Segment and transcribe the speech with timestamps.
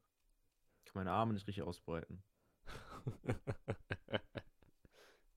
[0.78, 2.22] Ich kann meine Arme nicht richtig ausbreiten.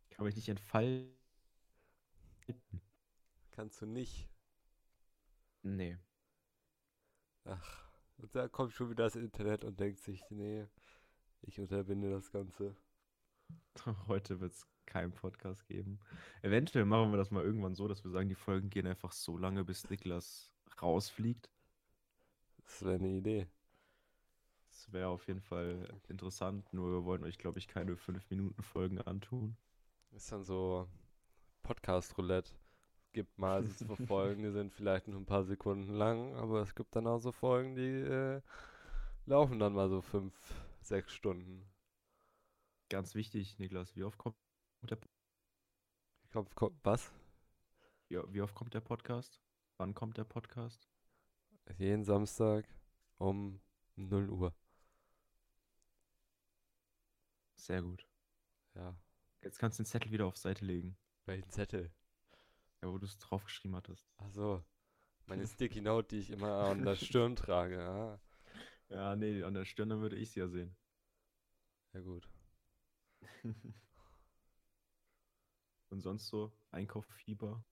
[0.10, 1.19] Ich kann mich nicht entfalten.
[3.60, 4.30] Kannst du nicht.
[5.64, 5.98] Nee.
[7.44, 10.66] Ach, und da kommt schon wieder das Internet und denkt sich, nee,
[11.42, 12.78] ich unterbinde das Ganze.
[14.08, 16.00] Heute wird es keinen Podcast geben.
[16.42, 19.38] Eventuell machen wir das mal irgendwann so, dass wir sagen, die Folgen gehen einfach so
[19.38, 21.50] lange, bis Niklas rausfliegt.
[22.64, 23.46] Das wäre eine Idee.
[24.70, 29.58] Das wäre auf jeden Fall interessant, nur wir wollen euch, glaube ich, keine 5-Minuten-Folgen antun.
[30.12, 30.88] Ist dann so
[31.64, 32.59] Podcast-Roulette.
[33.10, 36.76] Es gibt mal so Folgen, die sind vielleicht nur ein paar Sekunden lang, aber es
[36.76, 38.40] gibt dann auch so Folgen, die äh,
[39.26, 40.32] laufen dann mal so fünf,
[40.82, 41.68] sechs Stunden.
[42.88, 44.36] Ganz wichtig, Niklas, wie oft kommt
[44.84, 45.00] der,
[46.32, 47.12] Kommt, kommt, was?
[48.10, 49.42] wie, wie oft kommt der Podcast?
[49.78, 50.88] Wann kommt der Podcast?
[51.80, 52.68] Jeden Samstag
[53.18, 53.60] um
[53.96, 54.54] 0 Uhr.
[57.56, 58.06] Sehr gut.
[58.76, 58.96] Ja.
[59.42, 60.96] Jetzt kannst du den Zettel wieder auf Seite legen.
[61.26, 61.92] Welchen Zettel?
[62.82, 64.10] Ja, wo du es draufgeschrieben hattest.
[64.18, 64.64] Ach so.
[65.26, 67.82] Meine Sticky Note, die ich immer an der Stirn trage.
[67.82, 68.20] Ah,
[68.90, 70.76] Ja, nee, an der Stirn, dann würde ich es ja sehen.
[71.94, 72.28] ja gut.
[75.90, 77.64] Und sonst so, Einkaufsfieber.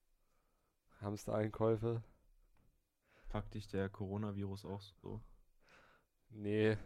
[1.00, 2.02] Hamster-Einkäufe?
[3.28, 5.20] Packt dich der Coronavirus auch so?
[6.30, 6.76] Nee.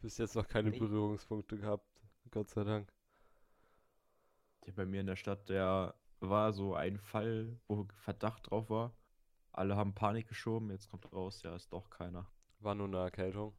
[0.00, 0.78] Bis jetzt noch keine Nee.
[0.78, 1.86] Berührungspunkte gehabt.
[2.30, 2.92] Gott sei Dank.
[4.66, 5.94] Ja, bei mir in der Stadt, der
[6.28, 8.96] war so ein Fall, wo Verdacht drauf war.
[9.52, 12.28] Alle haben Panik geschoben, jetzt kommt raus, ja, ist doch keiner.
[12.58, 13.56] War nur eine Erkältung.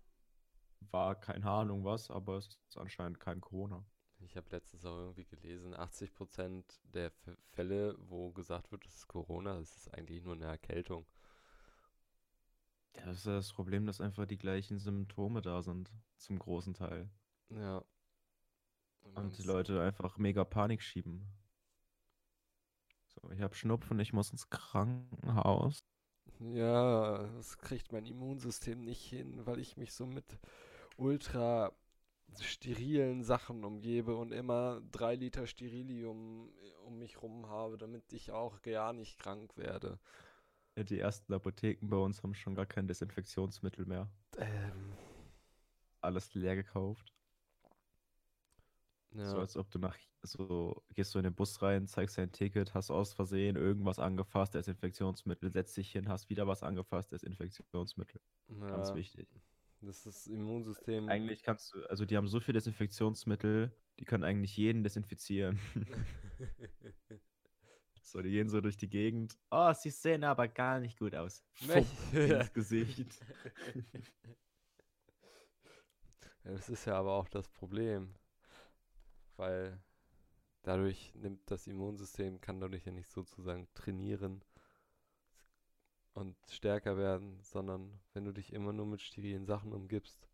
[0.91, 3.85] War keine Ahnung was, aber es ist anscheinend kein Corona.
[4.19, 7.11] Ich habe letztens auch irgendwie gelesen, 80% der
[7.51, 11.05] Fälle, wo gesagt wird, es ist Corona, es ist eigentlich nur eine Erkältung.
[12.95, 16.73] Ja, das ist ja das Problem, dass einfach die gleichen Symptome da sind, zum großen
[16.73, 17.09] Teil.
[17.49, 17.83] Ja.
[19.01, 21.27] Und die man's- Leute einfach mega Panik schieben.
[23.15, 25.83] So, ich habe Schnupfen, ich muss ins Krankenhaus.
[26.39, 30.39] Ja, das kriegt mein Immunsystem nicht hin, weil ich mich so mit
[30.97, 31.71] ultra
[32.41, 36.51] sterilen Sachen umgebe und immer drei Liter Sterilium
[36.85, 39.99] um mich rum habe, damit ich auch gar nicht krank werde.
[40.78, 44.09] Die ersten Apotheken bei uns haben schon gar kein Desinfektionsmittel mehr.
[44.37, 44.93] Ähm,
[46.01, 47.13] Alles leer gekauft.
[49.17, 49.35] So ja.
[49.38, 52.91] als ob du nach, so gehst du in den Bus rein, zeigst dein Ticket, hast
[52.91, 58.20] aus Versehen irgendwas angefasst, Desinfektionsmittel, setzt dich hin, hast wieder was angefasst, Desinfektionsmittel.
[58.59, 59.29] Ganz Ja, wichtig.
[59.82, 61.08] das ist das Immunsystem.
[61.08, 65.59] Eigentlich kannst du, also die haben so viel Desinfektionsmittel, die können eigentlich jeden desinfizieren.
[68.02, 69.35] So, die gehen so durch die Gegend.
[69.50, 71.44] Oh, sie sehen aber gar nicht gut aus.
[71.53, 73.20] Fupp, ins Gesicht.
[76.44, 78.14] Ja, das ist ja aber auch das Problem,
[79.37, 79.82] weil
[80.64, 84.43] dadurch nimmt das Immunsystem, kann dadurch ja nicht sozusagen trainieren
[86.14, 90.28] und stärker werden, sondern wenn du dich immer nur mit sterilen Sachen umgibst,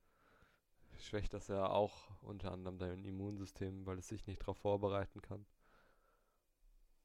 [0.99, 5.45] schwächt das ja auch unter anderem dein Immunsystem, weil es sich nicht darauf vorbereiten kann.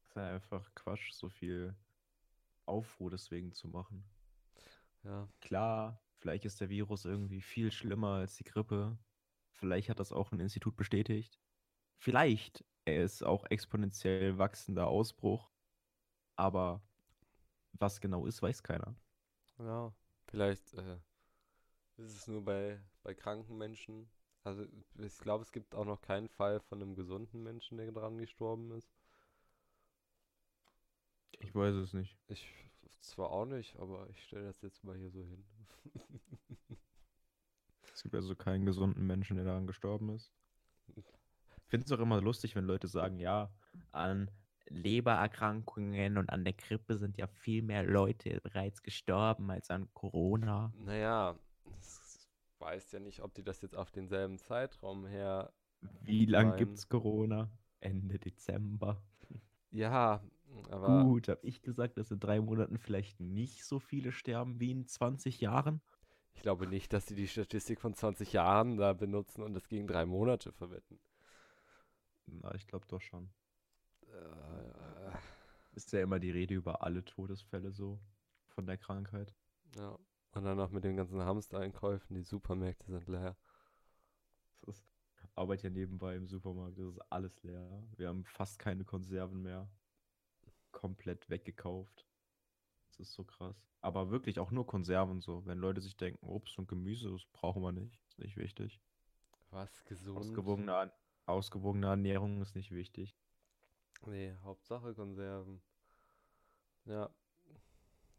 [0.03, 1.75] Das ist ja einfach Quatsch, so viel
[2.67, 4.05] Aufruhr deswegen zu machen.
[5.05, 8.99] Ja, Klar, vielleicht ist der Virus irgendwie viel schlimmer als die Grippe.
[9.53, 11.41] Vielleicht hat das auch ein Institut bestätigt.
[11.99, 15.51] Vielleicht ist auch exponentiell wachsender Ausbruch.
[16.37, 16.83] Aber
[17.73, 18.95] was genau ist, weiß keiner.
[19.59, 19.93] ja.
[20.29, 20.99] Vielleicht äh,
[21.99, 24.09] ist es nur bei, bei kranken Menschen.
[24.43, 24.67] Also
[24.99, 28.73] ich glaube, es gibt auch noch keinen Fall von einem gesunden Menschen, der daran gestorben
[28.73, 28.91] ist.
[31.39, 32.17] Ich weiß es nicht.
[32.29, 32.49] Ich
[33.01, 35.45] zwar auch nicht, aber ich stelle das jetzt mal hier so hin.
[37.95, 40.31] Es gibt also keinen gesunden Menschen, der daran gestorben ist.
[41.67, 43.51] Ich finde es auch immer lustig, wenn Leute sagen, ja,
[43.91, 44.31] an
[44.69, 50.73] Lebererkrankungen und an der Grippe sind ja viel mehr Leute bereits gestorben als an Corona.
[50.79, 51.37] Naja,
[51.79, 52.29] es
[52.61, 55.53] weiß ja nicht, ob die das jetzt auf denselben Zeitraum her.
[56.03, 56.59] Wie lang Nein.
[56.59, 57.51] gibt's Corona?
[57.81, 59.03] Ende Dezember.
[59.73, 60.23] Ja,
[60.71, 64.71] aber Gut, habe ich gesagt, dass in drei Monaten vielleicht nicht so viele sterben wie
[64.71, 65.81] in 20 Jahren?
[66.37, 69.87] ich glaube nicht, dass die die Statistik von 20 Jahren da benutzen und das gegen
[69.87, 71.01] drei Monate verwetten.
[72.27, 73.31] Na, ich glaube doch schon.
[74.09, 75.17] Äh,
[75.75, 78.01] Ist ja immer die Rede über alle Todesfälle so
[78.49, 79.35] von der Krankheit.
[79.77, 79.99] ja.
[80.33, 83.39] Und dann noch mit den ganzen Hamster-Einkäufen, die Supermärkte sind leer.
[84.61, 84.85] Das ist,
[85.35, 87.83] arbeite ja nebenbei im Supermarkt, das ist alles leer.
[87.97, 89.67] Wir haben fast keine Konserven mehr.
[90.73, 92.07] Komplett weggekauft.
[92.89, 93.57] Das ist so krass.
[93.81, 95.47] Aber wirklich auch nur Konserven so.
[95.47, 97.99] Wenn Leute sich denken, Obst und Gemüse, das brauchen wir nicht.
[98.09, 98.79] Ist nicht wichtig.
[99.51, 100.19] Was gesund?
[100.19, 100.93] Ausgewogene,
[101.27, 103.17] ausgewogene Ernährung ist nicht wichtig.
[104.07, 105.63] Nee, Hauptsache Konserven.
[106.85, 107.11] Ja.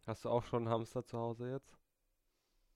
[0.05, 1.77] Hast du auch schon einen Hamster zu Hause jetzt?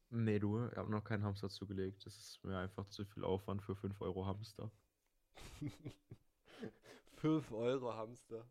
[0.10, 2.06] Nee, du, ich habe noch keinen Hamster zugelegt.
[2.06, 4.72] Das ist mir einfach zu viel Aufwand für 5 Euro Hamster.
[7.16, 8.46] 5 Euro Hamster.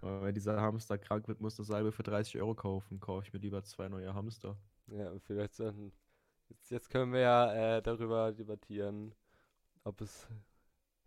[0.00, 3.00] Aber wenn dieser Hamster krank wird, muss das Salbe für 30 Euro kaufen.
[3.00, 4.56] Kaufe ich mir lieber zwei neue Hamster.
[4.86, 5.92] Ja, und vielleicht sollten.
[6.48, 9.12] Jetzt, jetzt können wir ja äh, darüber debattieren,
[9.82, 10.28] ob es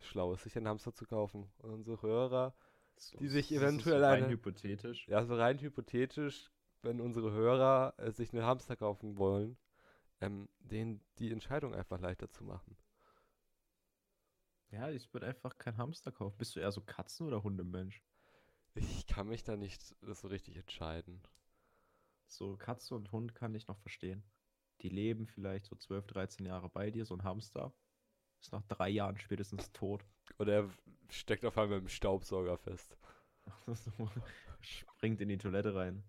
[0.01, 1.51] schlau ist, sich einen Hamster zu kaufen.
[1.59, 2.55] Und unsere Hörer,
[2.97, 5.07] So, Die sich eventuell rein eine- hypothetisch.
[5.07, 6.51] ja, so rein hypothetisch,
[6.81, 9.57] wenn unsere Hörer äh, sich einen Hamster kaufen wollen,
[10.21, 12.75] ähm, denen die Entscheidung einfach leichter zu machen.
[14.71, 16.37] Ja, ich würde einfach keinen Hamster kaufen.
[16.37, 18.03] Bist du eher so Katzen- oder Hundemensch?
[18.75, 21.21] Ich kann mich da nicht so richtig entscheiden.
[22.27, 24.23] So Katze und Hund kann ich noch verstehen.
[24.81, 27.05] Die leben vielleicht so 12, 13 Jahre bei dir.
[27.05, 27.73] So ein Hamster
[28.41, 30.03] ist nach drei Jahren spätestens tot.
[30.37, 30.69] Oder er
[31.09, 32.97] steckt auf einmal im Staubsauger fest.
[34.61, 36.03] Springt in die Toilette rein.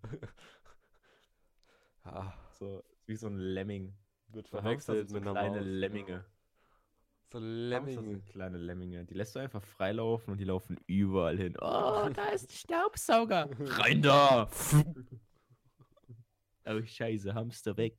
[2.05, 3.93] Ja, So wie so ein Lemming.
[4.29, 5.65] wird verwechselt so mit einer kleine Maus.
[5.65, 6.25] Lemminge.
[7.31, 8.01] So Lemminge.
[8.01, 9.05] sind kleine Lemminge.
[9.05, 11.55] Die lässt du einfach freilaufen und die laufen überall hin.
[11.59, 13.49] Oh, da ist ein Staubsauger.
[13.59, 14.49] Rein da!
[16.65, 17.97] oh, scheiße, Hamster weg.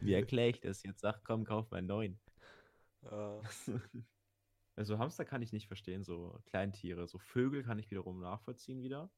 [0.00, 1.00] Wie erkläre ich das jetzt?
[1.00, 2.20] Sag, komm, kauf mal einen neuen.
[4.76, 7.06] Also Hamster kann ich nicht verstehen, so Kleintiere.
[7.06, 9.10] So Vögel kann ich wiederum nachvollziehen wieder.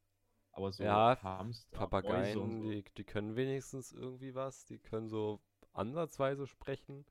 [0.53, 2.71] Aber so Ja, Hamster, Papageien, so.
[2.71, 4.65] die, die können wenigstens irgendwie was.
[4.65, 5.41] Die können so
[5.73, 7.05] ansatzweise sprechen.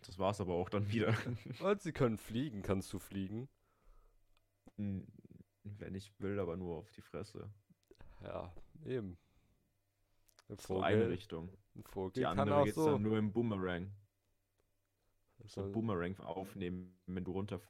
[0.00, 1.14] Das war's aber auch dann wieder.
[1.60, 2.62] Und sie können fliegen.
[2.62, 3.48] Kannst du fliegen?
[4.76, 5.06] Hm,
[5.64, 7.50] Wenn ich will, aber nur auf die Fresse.
[8.22, 8.52] Ja,
[8.84, 9.18] eben.
[10.56, 11.48] So eine Richtung.
[11.78, 12.92] Ein Vogel Die andere geht's so.
[12.92, 13.90] dann nur im Boomerang.
[15.38, 17.60] So soll- Boomerang aufnehmen, wenn du runter.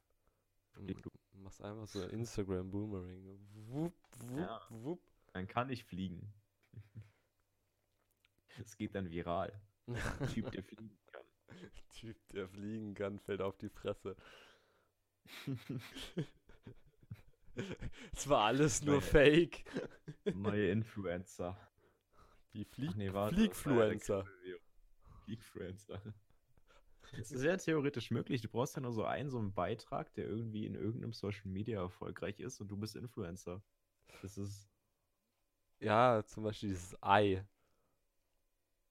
[0.77, 0.95] M-
[1.43, 3.25] Machst einfach so Instagram Boomerang.
[3.69, 4.61] Wupp, wupp, Ja.
[4.71, 5.01] wupp.
[5.33, 6.33] Dann kann ich fliegen.
[8.61, 9.53] Es geht dann viral.
[9.87, 11.25] Ein Typ, der fliegen kann.
[11.91, 14.17] Typ, der fliegen kann, fällt auf die Fresse.
[18.13, 19.65] Es war alles nur Fake.
[20.33, 21.57] Neue Influencer.
[22.59, 24.27] Wie Flieg nee, warte, ja Fliegfluencer.
[25.25, 26.03] Fliegfluencer.
[27.13, 28.43] Es ist sehr theoretisch möglich.
[28.43, 31.81] Du brauchst ja nur so einen, so einen Beitrag, der irgendwie in irgendeinem Social Media
[31.81, 33.63] erfolgreich ist und du bist Influencer.
[34.23, 34.69] Das ist.
[35.79, 37.47] Ja, zum Beispiel dieses Ei.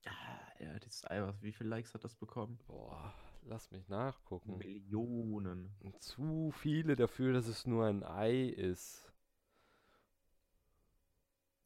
[0.06, 0.14] Ja,
[0.62, 2.58] ja, dieses Ei, was, wie viele Likes hat das bekommen?
[2.68, 4.60] Boah, lass mich nachgucken.
[4.60, 5.76] Millionen.
[6.00, 9.07] Zu viele dafür, dass es nur ein Ei ist.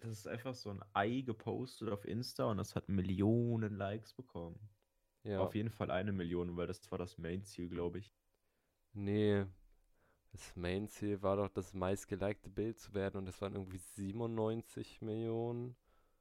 [0.01, 4.60] Das ist einfach so ein Ei gepostet auf Insta und das hat Millionen Likes bekommen.
[5.24, 5.39] Ja.
[5.39, 8.12] Auf jeden Fall eine Million, weil das war das Main-Ziel, glaube ich.
[8.93, 9.46] Nee.
[10.31, 15.75] Das Main-Ziel war doch, das meistgelikte Bild zu werden und das waren irgendwie 97 Millionen.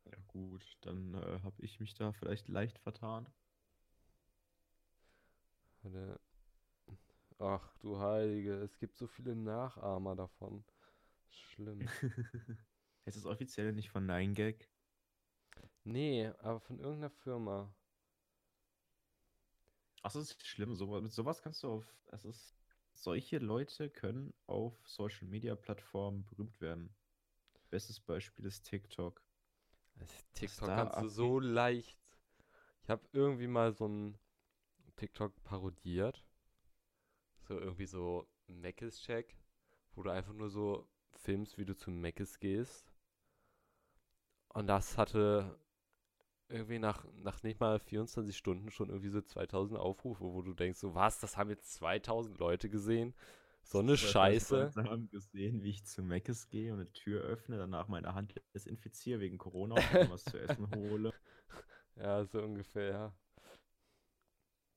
[0.04, 3.28] Ja gut, dann äh, habe ich mich da vielleicht leicht vertan.
[7.38, 10.62] Ach du Heilige, es gibt so viele Nachahmer davon.
[11.30, 11.80] Schlimm.
[13.04, 14.66] Ist das offiziell nicht von 9gag?
[15.84, 17.74] Nee, aber von irgendeiner Firma.
[20.02, 20.74] Ach, das ist schlimm.
[20.74, 21.96] So, mit sowas kannst du auf.
[22.06, 22.56] Es ist,
[22.92, 26.94] solche Leute können auf Social Media Plattformen berühmt werden.
[27.70, 29.22] Bestes Beispiel ist TikTok.
[29.98, 31.98] Also TikTok kannst du so leicht.
[32.82, 34.18] Ich habe irgendwie mal so ein
[34.96, 36.24] TikTok parodiert.
[37.48, 39.36] So irgendwie so Meckes Check,
[39.94, 42.89] wo du einfach nur so filmst, wie du zu Meckes gehst.
[44.52, 45.58] Und das hatte
[46.48, 50.80] irgendwie nach, nach nicht mal 24 Stunden schon irgendwie so 2000 Aufrufe, wo du denkst,
[50.80, 53.14] so was, das haben jetzt 2000 Leute gesehen.
[53.62, 54.74] So eine Scheiße.
[54.74, 58.34] Wir haben gesehen, wie ich zu Meckes gehe und eine Tür öffne, danach meine Hand
[58.54, 61.12] desinfiziere wegen Corona und was zu essen hole.
[61.96, 63.14] Ja, so ungefähr, ja.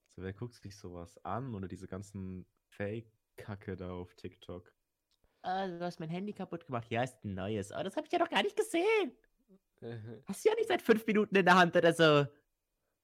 [0.08, 4.70] So, wer guckt sich sowas an oder diese ganzen Fake-Kacke da auf TikTok?
[5.40, 6.90] Ah, du hast mein Handy kaputt gemacht.
[6.90, 7.72] Ja, ist ein neues.
[7.72, 9.12] Aber das habe ich ja noch gar nicht gesehen.
[10.26, 12.26] Hast du ja nicht seit fünf Minuten in der Hand oder so.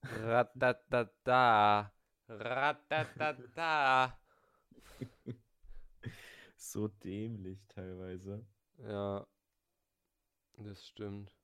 [0.03, 1.93] Ratatata.
[2.29, 4.19] Ratatata.
[6.57, 8.47] so dämlich teilweise.
[8.79, 9.27] Ja.
[10.57, 11.35] Das stimmt.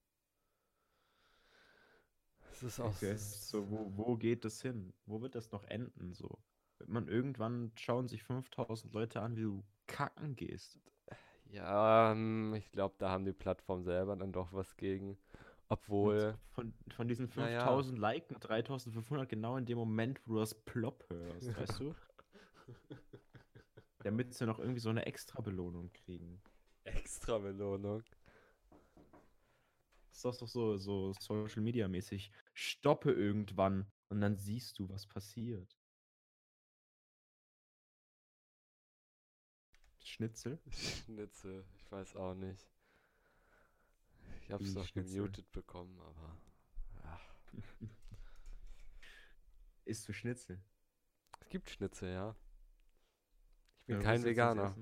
[2.51, 3.17] Das ist auch okay.
[3.17, 3.71] so.
[3.71, 4.95] Wo, wo geht das hin?
[5.05, 6.15] Wo wird das noch enden?
[6.15, 6.39] So.
[6.79, 10.79] Wird man irgendwann schauen sich 5000 Leute an, wie du kacken gehst.
[11.51, 15.17] Ja, ähm, ich glaube, da haben die Plattformen selber dann doch was gegen.
[15.69, 16.39] Obwohl.
[16.53, 18.13] Von, von diesen 5000 naja.
[18.13, 21.95] Liken, 3500 genau in dem Moment, wo du das Plop hörst, weißt du?
[24.01, 26.41] Damit sie noch irgendwie so eine extra Belohnung kriegen.
[26.85, 28.03] Extra Belohnung?
[30.11, 32.31] Das ist doch so, so Social Media mäßig.
[32.55, 35.77] Stoppe irgendwann und dann siehst du, was passiert.
[40.17, 40.59] Schnitzel?
[41.05, 42.67] Schnitzel, ich weiß auch nicht.
[44.41, 46.39] Ich hab's doch gemutet bekommen, aber.
[47.05, 47.21] Ja.
[49.85, 50.59] Isst du Schnitzel?
[51.41, 52.35] Es gibt Schnitzel, ja.
[53.81, 54.75] Ich bin ja, kein Veganer.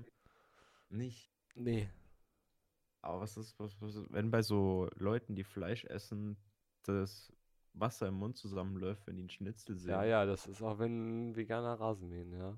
[0.87, 1.29] Nicht?
[1.53, 1.89] Nee.
[3.01, 6.37] Aber was ist, was, was, wenn bei so Leuten, die Fleisch essen,
[6.83, 7.33] das
[7.73, 9.91] Wasser im Mund zusammenläuft, wenn die einen Schnitzel sehen?
[9.91, 12.57] Ja, ja, das ist auch wenn Veganer Rasen mähen, ja.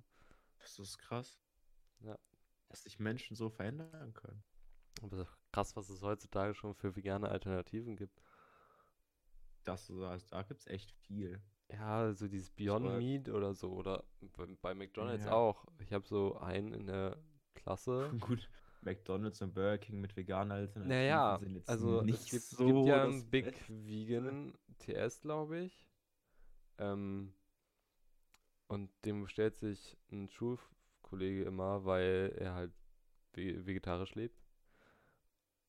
[0.60, 1.40] Das ist krass.
[2.02, 2.16] Ja
[2.70, 4.44] dass sich Menschen so verändern können.
[5.02, 8.22] Aber krass, was es heutzutage schon für vegane Alternativen gibt.
[9.64, 11.42] Das, da gibt es echt viel.
[11.72, 13.72] Ja, also dieses Beyond so, Meat oder so.
[13.74, 15.34] Oder bei, bei McDonalds ja.
[15.34, 15.66] auch.
[15.80, 17.18] Ich habe so einen in der
[17.54, 18.10] Klasse.
[18.20, 18.50] Gut,
[18.82, 22.66] McDonalds und Burger King mit veganen Alternativen naja, sind jetzt also nicht es gibt, so
[22.66, 25.86] gibt ja ein Big Vegan TS, glaube ich.
[26.78, 27.34] Ähm,
[28.68, 30.58] und dem bestellt sich ein Schul
[31.08, 32.74] Kollege immer, weil er halt
[33.34, 34.42] vegetarisch lebt.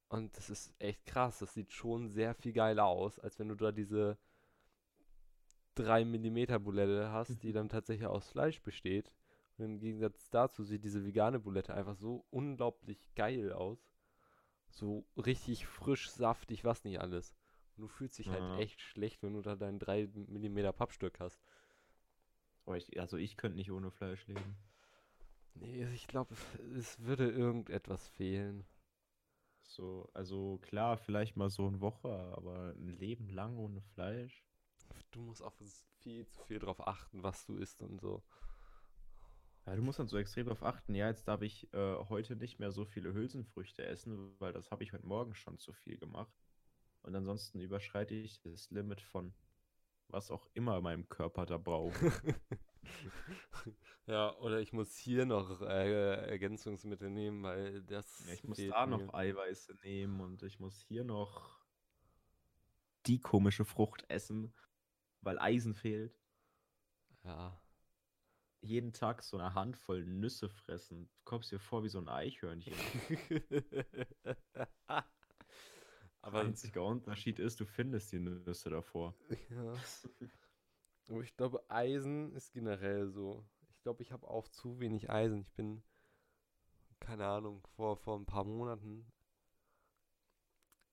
[0.09, 1.39] Und das ist echt krass.
[1.39, 4.19] Das sieht schon sehr viel geiler aus, als wenn du da diese
[5.75, 9.13] 3 mm Bulette hast, die dann tatsächlich aus Fleisch besteht.
[9.59, 13.79] Und im Gegensatz dazu sieht diese vegane Bulette einfach so unglaublich geil aus.
[14.71, 17.35] So richtig frisch, saftig, was nicht alles.
[17.77, 18.51] Und du fühlst dich halt ja.
[18.51, 21.41] halt echt schlecht, wenn du da dein 3 mm Pappstück hast.
[22.65, 24.57] Oh, ich, also ich könnte nicht ohne Fleisch leben.
[25.61, 26.35] Nee, ich glaube,
[26.77, 28.65] es würde irgendetwas fehlen.
[29.63, 34.45] So, also klar, vielleicht mal so eine Woche, aber ein Leben lang ohne Fleisch.
[35.11, 35.55] Du musst auch
[36.01, 38.23] viel zu viel drauf achten, was du isst und so.
[39.67, 40.95] Ja, du musst dann so extrem darauf achten.
[40.95, 44.83] Ja, jetzt darf ich äh, heute nicht mehr so viele Hülsenfrüchte essen, weil das habe
[44.83, 46.33] ich heute Morgen schon zu viel gemacht.
[47.03, 49.35] Und ansonsten überschreite ich das Limit von
[50.09, 52.01] was auch immer meinem Körper da braucht.
[54.07, 58.25] ja, oder ich muss hier noch äh, Ergänzungsmittel nehmen, weil das.
[58.27, 58.99] Ja, ich muss da mir.
[58.99, 61.59] noch Eiweiße nehmen und ich muss hier noch
[63.07, 64.53] die komische Frucht essen,
[65.23, 66.19] weil Eisen fehlt.
[67.25, 67.61] Ja.
[68.61, 71.07] Jeden Tag so eine Handvoll Nüsse fressen.
[71.07, 72.75] Du kommst dir vor wie so ein Eichhörnchen.
[76.21, 79.15] Aber der einzige Unterschied ist, du findest die Nüsse davor.
[79.51, 79.75] Ja.
[81.09, 83.45] Aber ich glaube, Eisen ist generell so.
[83.71, 85.41] Ich glaube, ich habe auch zu wenig Eisen.
[85.41, 85.83] Ich bin,
[87.01, 89.11] keine Ahnung, vor, vor ein paar Monaten.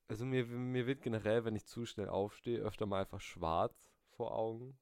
[0.08, 4.36] Also mir, mir wird generell, wenn ich zu schnell aufstehe, öfter mal einfach schwarz vor
[4.38, 4.78] Augen.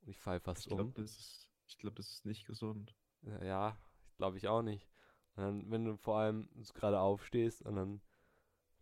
[0.00, 0.94] Und ich falle fast ich glaub, um.
[0.94, 2.96] Das ist, ich glaube, das ist nicht gesund.
[3.42, 3.76] Ja,
[4.16, 4.88] glaube ich auch nicht.
[5.36, 8.00] Und dann, wenn du vor allem gerade aufstehst und dann,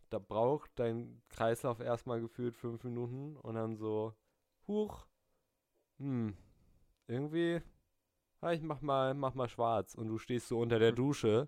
[0.09, 4.15] da braucht dein Kreislauf erstmal gefühlt fünf Minuten und dann so,
[4.67, 5.05] huch,
[5.99, 6.35] hm,
[7.07, 7.61] irgendwie,
[8.41, 11.47] ah, ich mach mal, mach mal schwarz und du stehst so unter der Dusche.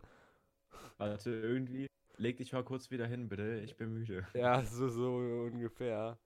[0.98, 1.88] Warte, irgendwie,
[2.18, 4.28] leg dich mal kurz wieder hin, bitte, ich bin müde.
[4.34, 6.20] Ja, so, so ungefähr.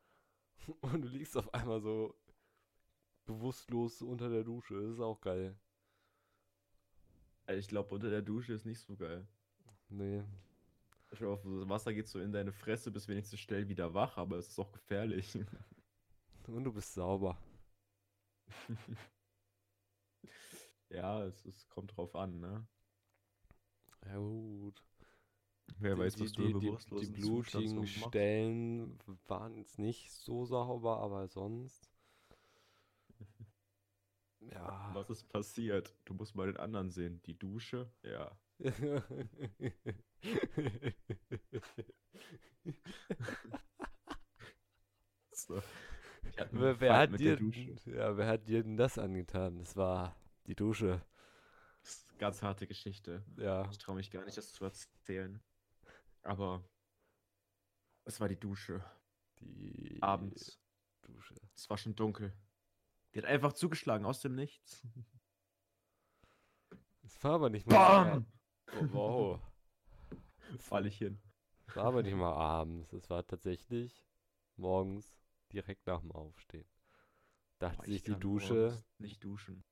[0.82, 2.16] Und du liegst auf einmal so
[3.26, 4.76] bewusstlos unter der Dusche.
[4.82, 5.56] Das ist auch geil.
[7.46, 9.28] Also ich glaube, unter der Dusche ist nicht so geil.
[9.90, 10.24] Nee.
[11.14, 14.38] Schau auf, das Wasser geht so in deine Fresse, bist wenigstens schnell wieder wach, aber
[14.38, 15.38] es ist auch gefährlich.
[16.48, 17.38] Und du bist sauber.
[20.90, 22.68] ja, es, es kommt drauf an, ne?
[24.06, 24.84] Ja, gut.
[25.80, 26.70] Wer weiß, was du die, im die,
[27.12, 27.88] die so blutigen.
[27.88, 31.90] Stellen waren jetzt nicht so sauber, aber sonst.
[34.52, 34.90] Ja.
[34.94, 35.96] Was ist passiert?
[36.04, 37.22] Du musst mal den anderen sehen.
[37.24, 37.90] Die Dusche?
[38.04, 38.38] Ja.
[45.34, 45.62] So.
[46.36, 47.40] Wer, wer hat dir,
[47.86, 49.60] ja, wer hat dir denn das angetan?
[49.60, 50.16] Das war
[50.48, 51.02] die Dusche.
[51.82, 53.24] Das ist eine ganz harte Geschichte.
[53.38, 53.70] Ja.
[53.70, 55.42] Ich traue mich gar nicht, das zu erzählen.
[56.24, 56.64] Aber
[58.06, 58.84] es war die Dusche.
[59.42, 60.60] Die Abends.
[61.02, 61.36] Dusche.
[61.56, 62.34] Es war schon dunkel.
[63.14, 64.82] Die hat einfach zugeschlagen aus dem Nichts.
[67.04, 67.76] Es war aber nicht mal.
[67.76, 68.26] Bam!
[68.80, 69.40] Oh, wow.
[70.58, 71.22] Fall ich hin.
[71.68, 72.92] Es war aber nicht mal abends.
[72.94, 74.06] Es war tatsächlich
[74.56, 75.23] morgens
[75.54, 76.68] direkt nach dem Aufstehen.
[77.60, 78.54] Dachte Boah, sich ich die kann Dusche.
[78.54, 79.64] morgens Nicht duschen.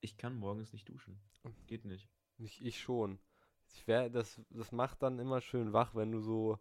[0.00, 1.20] Ich kann morgens nicht duschen.
[1.66, 2.08] Geht nicht.
[2.38, 3.18] Nicht ich schon.
[3.74, 6.58] Ich wär, das, das macht dann immer schön wach, wenn du so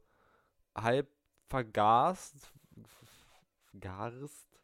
[0.76, 1.10] halb
[1.48, 2.54] vergast,
[3.80, 4.60] garst,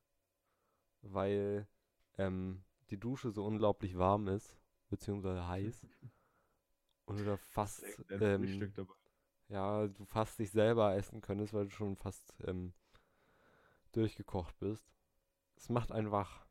[1.02, 1.68] weil
[2.18, 4.58] ähm, die Dusche so unglaublich warm ist,
[4.90, 5.88] beziehungsweise heiß.
[7.06, 8.74] Und du da fast, ähm.
[9.50, 12.74] Ja, du fast dich selber essen könntest, weil du schon fast ähm,
[13.92, 14.86] durchgekocht bist.
[15.56, 16.46] Es macht einen wach.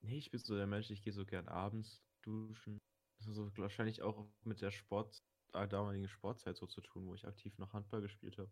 [0.00, 2.80] Nee, ich bin so der Mensch, ich gehe so gern abends duschen.
[3.18, 5.22] Das ist so wahrscheinlich auch mit der Sport,
[5.52, 8.50] äh, damaligen Sportzeit so zu tun, wo ich aktiv noch Handball gespielt habe.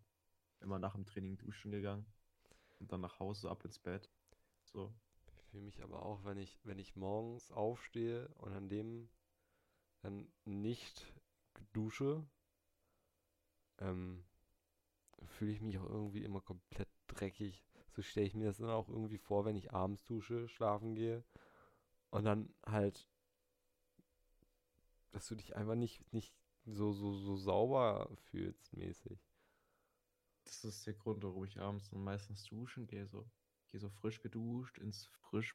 [0.61, 2.05] Immer nach dem Training duschen gegangen.
[2.81, 4.11] Und dann nach Hause ab ins Bett.
[4.65, 4.93] So.
[5.37, 9.09] Ich fühle mich aber auch, wenn ich, wenn ich morgens aufstehe und an dem
[10.03, 11.07] dann nicht
[11.73, 12.27] dusche,
[13.79, 14.25] ähm,
[15.27, 17.65] fühle ich mich auch irgendwie immer komplett dreckig.
[17.91, 21.25] So stelle ich mir das dann auch irgendwie vor, wenn ich abends dusche, schlafen gehe
[22.11, 23.09] und dann halt,
[25.11, 29.19] dass du dich einfach nicht, nicht so, so, so sauber fühlst, mäßig.
[30.45, 33.07] Das ist der Grund, warum ich abends dann meistens duschen gehe.
[33.07, 33.29] So.
[33.65, 35.55] Ich gehe so frisch geduscht ins frisch.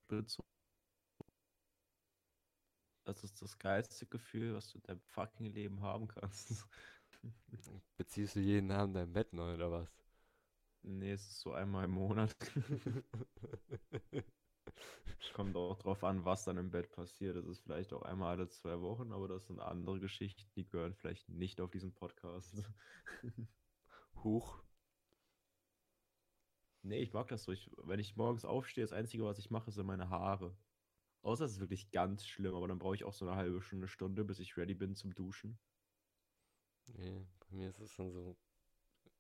[3.06, 6.68] Das ist das geilste Gefühl, was du in deinem fucking Leben haben kannst.
[7.98, 9.90] Beziehst du jeden Abend dein Bett neu oder was?
[10.84, 12.36] nee, es ist so einmal im Monat.
[15.34, 17.36] Kommt auch drauf an, was dann im Bett passiert.
[17.36, 20.94] Das ist vielleicht auch einmal alle zwei Wochen, aber das sind andere Geschichten, die gehören
[20.94, 22.64] vielleicht nicht auf diesen Podcast.
[24.24, 24.62] Huch.
[26.84, 27.52] Nee, ich mag das so.
[27.52, 30.56] Ich, wenn ich morgens aufstehe, das Einzige, was ich mache, sind meine Haare.
[31.22, 33.88] Außer es ist wirklich ganz schlimm, aber dann brauche ich auch so eine halbe Stunde,
[33.88, 35.58] Stunde, bis ich ready bin zum Duschen.
[36.88, 38.36] Nee, bei mir ist es dann so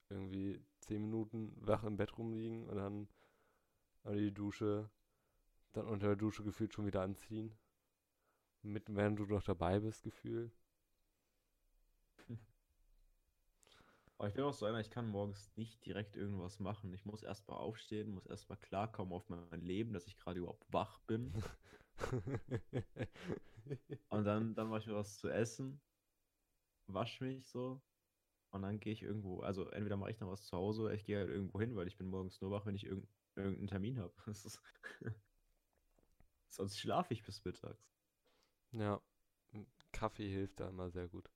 [0.09, 3.07] irgendwie zehn Minuten wach im Bett rumliegen und dann
[4.03, 4.89] an die Dusche,
[5.73, 7.57] dann unter der Dusche gefühlt schon wieder anziehen.
[8.61, 10.51] Mit, während du noch dabei bist, gefühlt.
[14.17, 16.93] Aber ich bin auch so einer, ich kann morgens nicht direkt irgendwas machen.
[16.93, 20.99] Ich muss erstmal aufstehen, muss erstmal klarkommen auf mein Leben, dass ich gerade überhaupt wach
[20.99, 21.33] bin.
[24.09, 25.81] Und dann, dann mache ich mir was zu essen,
[26.87, 27.81] wasche mich so
[28.51, 29.41] und dann gehe ich irgendwo.
[29.41, 31.87] Also entweder mache ich dann was zu Hause oder ich gehe halt irgendwo hin, weil
[31.87, 34.13] ich bin morgens nur wach, wenn ich irgend, irgendeinen Termin habe.
[36.49, 37.91] Sonst schlafe ich bis mittags.
[38.71, 39.01] ja,
[39.91, 41.29] Kaffee hilft da immer sehr gut.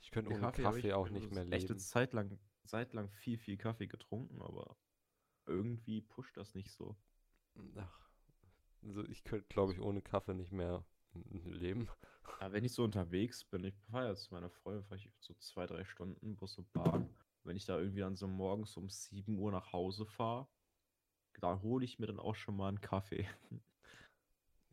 [0.00, 1.78] Ich könnte ohne Kaffee ich auch nicht mehr leben.
[1.78, 4.76] Zeit lang, Zeit lang viel, viel Kaffee getrunken, aber
[5.46, 6.96] irgendwie pusht das nicht so.
[7.76, 8.10] Ach,
[8.82, 10.84] also ich könnte, glaube ich, ohne Kaffee nicht mehr
[11.44, 11.88] leben.
[12.40, 15.66] Aber wenn ich so unterwegs bin, ich fahre ja zu meiner Freundin, ich so zwei,
[15.66, 17.08] drei Stunden Bus und Bahn.
[17.44, 20.48] Wenn ich da irgendwie dann so morgens um 7 Uhr nach Hause fahre,
[21.40, 23.28] da hole ich mir dann auch schon mal einen Kaffee.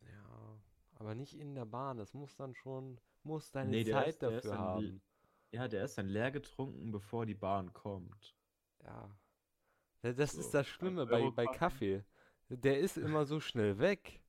[0.00, 0.58] Ja,
[0.94, 1.98] aber nicht in der Bahn.
[1.98, 5.02] Das muss dann schon, muss deine Nee, Zeit ist- dafür dann haben.
[5.52, 8.34] Ja, der ist dann leer getrunken, bevor die Bahn kommt.
[8.82, 9.14] Ja.
[10.00, 11.46] Das So, ist das Schlimme bei, bei.
[11.46, 12.02] Kaffee.
[12.48, 14.21] Der ist immer so schnell weg.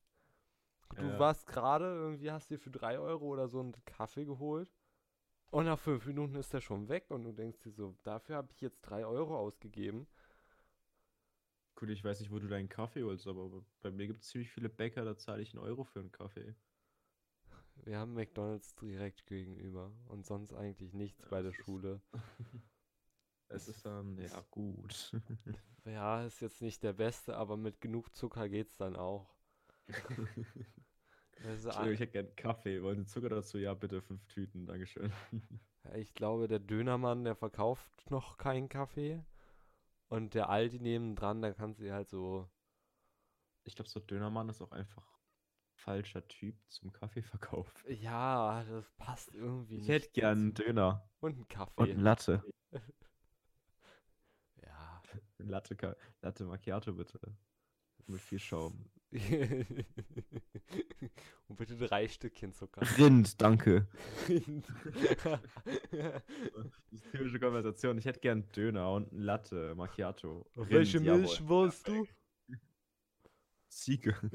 [0.94, 1.18] Du Ja.
[1.18, 4.70] warst gerade, irgendwie hast dir für 3 Euro oder so einen Kaffee geholt.
[5.50, 8.50] Und nach 5 Minuten ist der schon weg und du denkst dir so, dafür habe
[8.52, 10.06] ich jetzt 3 Euro ausgegeben.
[11.76, 14.50] Gut, ich weiß nicht, wo du deinen Kaffee holst, aber bei mir gibt es ziemlich
[14.50, 16.54] viele Bäcker, da zahle ich einen Euro für einen Kaffee.
[17.76, 22.00] Wir haben McDonalds direkt gegenüber und sonst eigentlich nichts bei Ja, der das ist- Schule.
[23.48, 25.12] Es ist dann, ja, gut.
[25.84, 29.33] Ja, ist jetzt nicht der beste, aber mit genug Zucker geht's dann auch.
[31.42, 32.82] Also, Entschuldigung, ich hätte gern Kaffee.
[32.82, 33.58] Wollen Sie Zucker dazu?
[33.58, 35.12] Ja, bitte, fünf Tüten, Dankeschön.
[35.94, 39.22] Ich glaube, der Dönermann, der verkauft noch keinen Kaffee.
[40.08, 42.48] Und der Aldi nebendran, da kannst du halt so.
[43.64, 45.06] Ich glaube, so Dönermann ist auch einfach
[45.74, 47.84] falscher Typ zum Kaffeeverkauf.
[47.88, 49.88] Ja, das passt irgendwie Ich nicht.
[49.88, 50.54] hätte gern einen.
[50.54, 51.82] Döner Und einen und Kaffee.
[51.82, 52.42] eine Latte.
[54.62, 55.02] Ja.
[55.38, 57.20] Latte, Latte Macchiato bitte.
[58.06, 58.90] Mit viel Schaum.
[61.48, 62.82] Und bitte drei Stückchen Zucker.
[62.98, 63.86] Rind, danke.
[64.26, 64.28] Das
[66.90, 67.96] ist typische Konversation.
[67.98, 70.50] Ich hätte gern einen Döner und eine Latte Macchiato.
[70.56, 71.20] Rind, welche jawohl.
[71.20, 72.08] Milch wolltest du?
[73.68, 74.16] Ziege.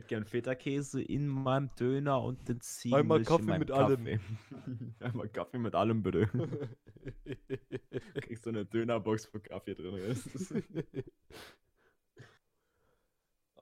[0.00, 4.04] Ich hätte gern Feta-Käse in meinem Döner und den Ziegenmilch Kaffee in meinem mit allem.
[4.06, 4.20] Kaffee.
[5.00, 6.26] Einmal Kaffee mit allem, bitte.
[8.22, 10.54] Kriegst du eine Dönerbox, wo Kaffee drin ist.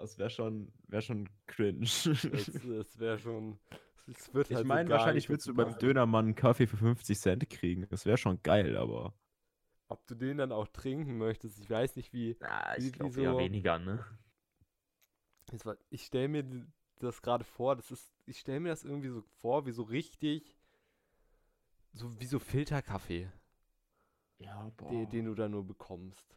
[0.00, 1.80] Das wäre schon, wär schon cringe.
[1.80, 3.58] Das, das wäre schon.
[4.06, 5.76] Es wird Ich halt so meine, gar wahrscheinlich willst du beim.
[5.78, 7.84] Dönermann einen Kaffee für 50 Cent kriegen.
[7.90, 9.12] Das wäre schon geil, aber.
[9.88, 12.36] Ob du den dann auch trinken möchtest, ich weiß nicht, wie.
[12.38, 14.04] Na, Wie- ich glaube wieso- eher weniger, ne?
[15.64, 16.66] War, ich stelle mir
[16.98, 20.56] das gerade vor, das ist, ich stelle mir das irgendwie so vor, wie so richtig,
[21.92, 23.30] so wie so Filterkaffee,
[24.38, 24.90] Ja, boah.
[24.90, 26.36] den, den du da nur bekommst.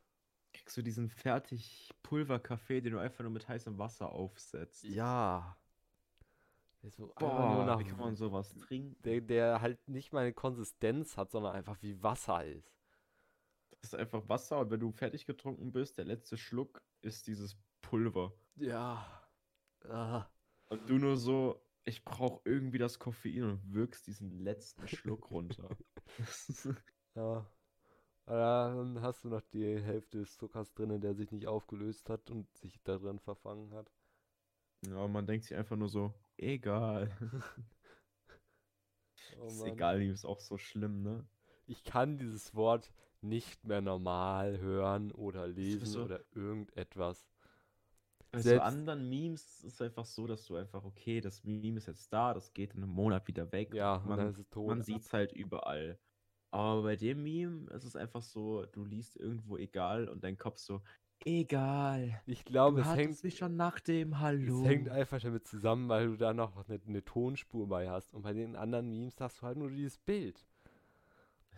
[0.53, 4.83] Kriegst du diesen fertig Pulverkaffee, den du einfach nur mit heißem Wasser aufsetzt.
[4.83, 5.57] Ja.
[6.83, 9.01] So Boah, nach, wie kann man sowas trinken?
[9.03, 12.71] der, der halt nicht mal eine Konsistenz hat, sondern einfach wie Wasser ist.
[13.69, 17.55] Das ist einfach Wasser und wenn du fertig getrunken bist, der letzte Schluck ist dieses
[17.81, 18.33] Pulver.
[18.55, 19.05] Ja.
[19.85, 20.25] Ah.
[20.69, 25.77] Und du nur so, ich brauche irgendwie das Koffein und wirkst diesen letzten Schluck runter.
[27.15, 27.45] Ja.
[28.25, 32.29] Aber Dann hast du noch die Hälfte des Zuckers drin, der sich nicht aufgelöst hat
[32.31, 33.91] und sich da drin verfangen hat.
[34.85, 37.09] ja, man denkt sich einfach nur so, egal.
[39.39, 41.27] Oh ist egal, ist auch so schlimm, ne?
[41.65, 47.30] Ich kann dieses Wort nicht mehr normal hören oder lesen so- oder irgendetwas.
[48.31, 51.87] Bei so anderen Memes ist es einfach so, dass du einfach, okay, das Meme ist
[51.87, 53.73] jetzt da, das geht in einem Monat wieder weg.
[53.73, 55.99] Ja, man, man sieht es halt überall.
[56.51, 60.59] Aber bei dem Meme ist es einfach so, du liest irgendwo egal und dein Kopf
[60.59, 60.81] so,
[61.25, 62.21] egal.
[62.25, 64.61] Ich glaube, es hängt, mich schon nach dem Hallo.
[64.61, 68.13] es hängt einfach damit zusammen, weil du da noch eine, eine Tonspur bei hast.
[68.13, 70.45] Und bei den anderen Memes hast du halt nur dieses Bild.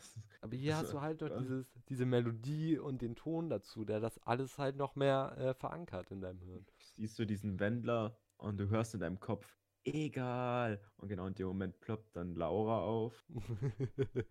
[0.41, 4.19] Aber hier hast du halt noch dieses, diese Melodie und den Ton dazu, der das
[4.19, 6.65] alles halt noch mehr äh, verankert in deinem Hirn.
[6.95, 10.81] Siehst du diesen Wendler und du hörst in deinem Kopf, egal.
[10.97, 13.25] Und genau in dem Moment ploppt dann Laura auf.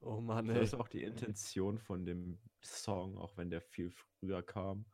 [0.00, 0.64] oh Mann, Das ey.
[0.64, 4.84] ist auch die Intention von dem Song, auch wenn der viel früher kam.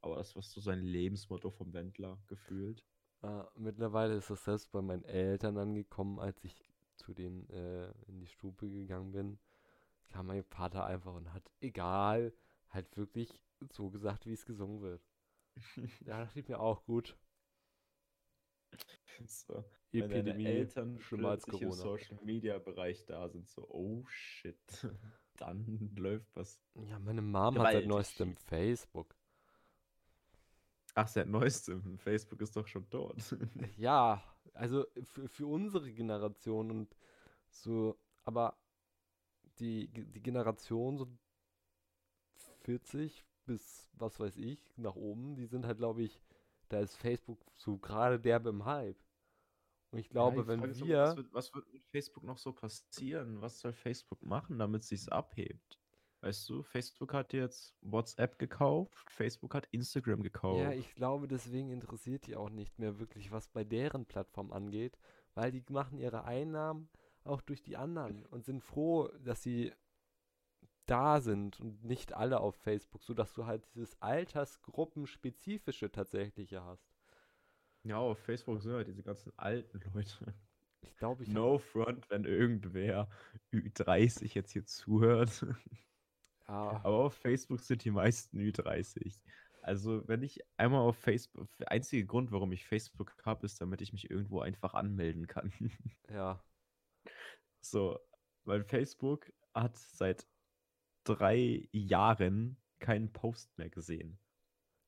[0.00, 2.84] Aber das war so sein Lebensmotto vom Wendler gefühlt.
[3.20, 6.67] Ah, mittlerweile ist das selbst bei meinen Eltern angekommen, als ich
[7.08, 9.38] zu denen äh, in die Stube gegangen bin,
[10.10, 12.34] kam mein Vater einfach und hat, egal,
[12.68, 13.42] halt wirklich
[13.72, 15.02] so gesagt, wie es gesungen wird.
[16.04, 17.16] Ja, das sieht mir auch gut.
[19.24, 21.82] so, Epidemie, Eltern schlimmer als plötzlich im Corona.
[21.82, 24.56] Social Media Bereich da sind, so, oh shit,
[25.36, 26.60] dann läuft was.
[26.74, 28.36] Ja, meine Mom hat seit Gewaltig neuestem.
[28.36, 29.16] Facebook.
[30.94, 33.16] Ach, seit neuestem, Facebook ist doch schon tot.
[33.78, 36.96] Ja, also für, für unsere Generation und
[37.50, 38.58] so, aber
[39.58, 41.08] die, die Generation so
[42.64, 46.20] 40 bis was weiß ich, nach oben, die sind halt, glaube ich,
[46.68, 49.02] da ist Facebook so gerade derbe im Hype.
[49.90, 52.52] Und ich glaube, Ja, die wenn wir, was, wird, was wird mit Facebook noch so
[52.52, 53.40] passieren?
[53.40, 55.80] Was soll Facebook machen, damit es sich abhebt?
[56.20, 60.60] Weißt du, Facebook hat jetzt WhatsApp gekauft, Facebook hat Instagram gekauft.
[60.60, 64.98] ja, ich glaube, deswegen interessiert die auch nicht mehr wirklich, was bei deren Plattform angeht,
[65.34, 66.88] weil die machen ihre Einnahmen
[67.28, 69.72] auch durch die anderen und sind froh, dass sie
[70.86, 76.88] da sind und nicht alle auf Facebook, sodass du halt dieses Altersgruppenspezifische tatsächliche hast.
[77.84, 80.34] Ja, auf Facebook sind halt diese ganzen alten Leute.
[80.80, 83.08] Ich glaube, ich No front, wenn irgendwer
[83.52, 85.44] Ü30 jetzt hier zuhört.
[86.48, 89.22] ja, Aber auf Facebook sind die meisten Ü30.
[89.62, 93.82] Also, wenn ich einmal auf Facebook, der einzige Grund, warum ich Facebook habe, ist, damit
[93.82, 95.52] ich mich irgendwo einfach anmelden kann.
[96.08, 96.42] Ja.
[97.70, 97.98] So,
[98.44, 100.26] weil Facebook hat seit
[101.04, 104.18] drei Jahren keinen Post mehr gesehen.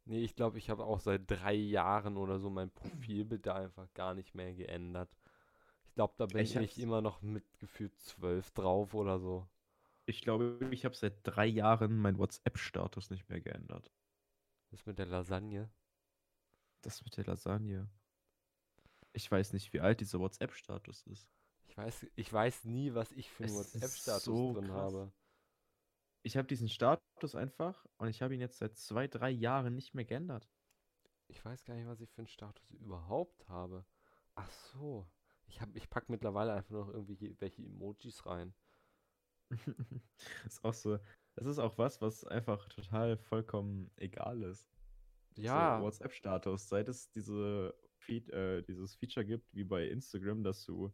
[0.07, 3.93] Nee, ich glaube, ich habe auch seit drei Jahren oder so mein Profilbild da einfach
[3.95, 5.15] gar nicht mehr geändert.
[5.85, 9.49] Ich glaube, da bin Ich ich, immer noch mit gefühlt zwölf drauf oder so.
[10.07, 13.93] Ich glaube, ich habe seit drei Jahren meinen WhatsApp-Status nicht mehr geändert.
[14.71, 15.71] Das mit der Lasagne.
[16.81, 17.89] Das mit der Lasagne.
[19.13, 21.29] Ich weiß nicht, wie alt dieser WhatsApp-Status ist.
[21.71, 24.93] Ich weiß, ich weiß nie, was ich für einen WhatsApp-Status so drin krass.
[24.93, 25.13] habe.
[26.23, 29.95] Ich habe diesen Status einfach und ich habe ihn jetzt seit zwei, drei Jahren nicht
[29.95, 30.51] mehr geändert.
[31.29, 33.87] Ich weiß gar nicht, was ich für einen Status überhaupt habe.
[34.35, 35.09] Ach so.
[35.47, 38.53] Ich, hab, ich pack mittlerweile einfach noch irgendwie welche Emojis rein.
[40.45, 40.99] ist auch so.
[41.37, 44.69] Das ist auch was, was einfach total vollkommen egal ist.
[45.37, 50.65] Ja, So WhatsApp-Status, seit es diese Feed, äh, dieses Feature gibt, wie bei Instagram, dass
[50.65, 50.93] du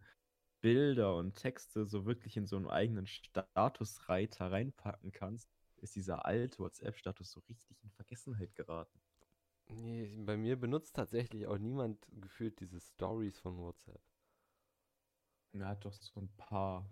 [0.61, 6.59] Bilder und Texte so wirklich in so einen eigenen Statusreiter reinpacken kannst, ist dieser alte
[6.59, 9.01] WhatsApp-Status so richtig in Vergessenheit geraten.
[9.69, 14.01] nee, bei mir benutzt tatsächlich auch niemand gefühlt diese Stories von WhatsApp.
[15.53, 16.88] Na, hat doch so ein paar.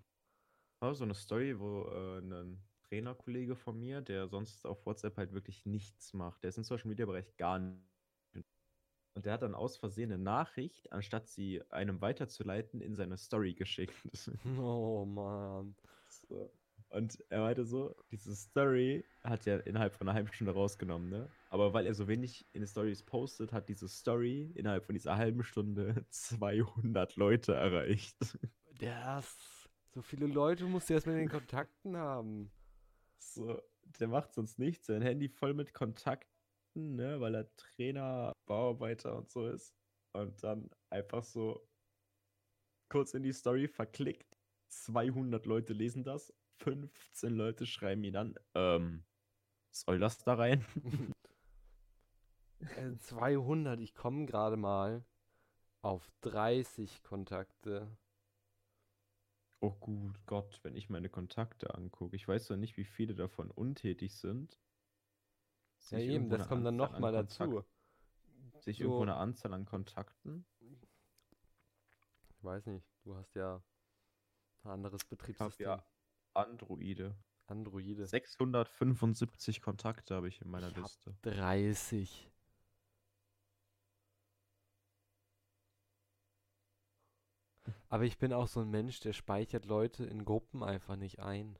[0.80, 5.32] War so eine Story, wo äh, ein Trainerkollege von mir, der sonst auf WhatsApp halt
[5.32, 7.93] wirklich nichts macht, der ist im Social Media Bereich gar nicht.
[9.14, 13.54] Und der hat dann aus Versehen eine Nachricht, anstatt sie einem weiterzuleiten, in seine Story
[13.54, 13.94] geschickt.
[14.58, 15.76] Oh Mann.
[16.08, 16.50] So.
[16.90, 21.28] Und er meinte so, diese Story hat er innerhalb von einer halben Stunde rausgenommen, ne?
[21.50, 25.16] Aber weil er so wenig in den Stories postet, hat diese Story innerhalb von dieser
[25.16, 28.16] halben Stunde 200 Leute erreicht.
[28.80, 32.52] Der ist, so viele Leute musst du erst mit den Kontakten haben.
[33.18, 33.60] So,
[33.98, 39.30] der macht sonst nichts, sein Handy voll mit Kontakten, ne, weil er Trainer, Bauarbeiter und
[39.30, 39.74] so ist.
[40.12, 41.66] Und dann einfach so
[42.88, 44.36] kurz in die Story verklickt.
[44.68, 48.34] 200 Leute lesen das, 15 Leute schreiben ihn an.
[48.54, 49.04] Ähm,
[49.70, 50.64] soll das da rein?
[52.78, 55.04] Äh, 200, ich komme gerade mal
[55.82, 57.94] auf 30 Kontakte.
[59.60, 62.16] Oh gut, Gott, wenn ich meine Kontakte angucke.
[62.16, 64.58] Ich weiß zwar nicht, wie viele davon untätig sind.
[65.90, 67.64] Ja eben, das kommt dann nochmal dazu.
[68.64, 69.02] Kontakt- Sehe ich irgendwo So.
[69.02, 70.46] eine Anzahl an Kontakten?
[72.28, 73.62] Ich weiß nicht, du hast ja
[74.64, 75.66] ein anderes Ich habe Betriebssystem.
[75.66, 75.84] ja
[76.34, 77.16] Androide.
[77.46, 78.06] Androide.
[78.06, 81.14] 675 Kontakte habe ich in meiner Ich hab Liste.
[81.22, 82.30] 30.
[87.88, 91.58] Aber ich bin auch so ein Mensch, der speichert Leute in Gruppen einfach nicht ein.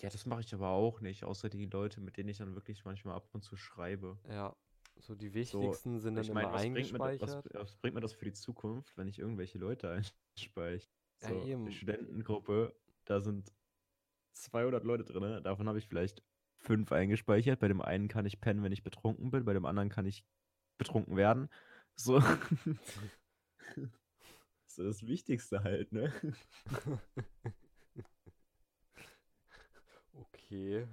[0.00, 2.84] Ja, das mache ich aber auch nicht, außer die Leute, mit denen ich dann wirklich
[2.84, 4.18] manchmal ab und zu schreibe.
[4.28, 4.54] Ja,
[4.98, 7.54] so die wichtigsten sind dann ich meine, immer was bringt, mir, das- eingespeichert.
[7.54, 9.90] was, was bringt mir das für die Zukunft, wenn ich irgendwelche Leute
[10.36, 10.90] einspeichere?
[11.22, 11.64] Ja, So, eben.
[11.66, 13.52] die Studentengruppe, da sind
[14.32, 16.22] 200 Leute drin, davon habe ich vielleicht
[16.56, 17.60] fünf eingespeichert.
[17.60, 20.24] Bei dem einen kann ich pennen, wenn ich betrunken bin, bei dem anderen kann ich
[20.78, 21.48] betrunken werden.
[21.94, 22.20] So.
[24.66, 26.12] so das Wichtigste halt, ne?
[30.12, 30.86] Okay.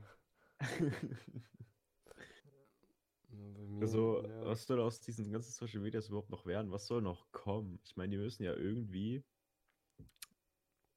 [3.68, 4.42] Mir, Also, ja.
[4.42, 6.72] was soll aus diesen ganzen Social Medias überhaupt noch werden?
[6.72, 7.80] Was soll noch kommen?
[7.86, 9.24] Ich meine, die müssen ja irgendwie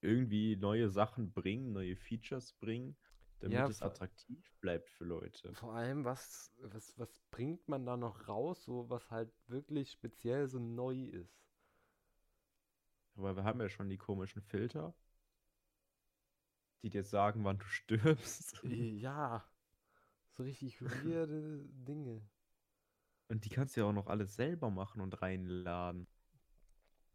[0.00, 2.96] irgendwie neue Sachen bringen, neue Features bringen,
[3.40, 5.54] damit Ja, es attraktiv bleibt für Leute.
[5.54, 10.46] Vor allem, was, was, was bringt man da noch raus, so was halt wirklich speziell
[10.46, 11.34] so neu ist?
[13.16, 14.94] Aber wir haben ja schon die komischen Filter,
[16.82, 18.62] die dir sagen, wann du stirbst.
[18.62, 19.44] Ja,
[20.36, 22.22] so richtig weirde Dinge.
[23.28, 26.06] Und die kannst du ja auch noch alles selber machen und reinladen.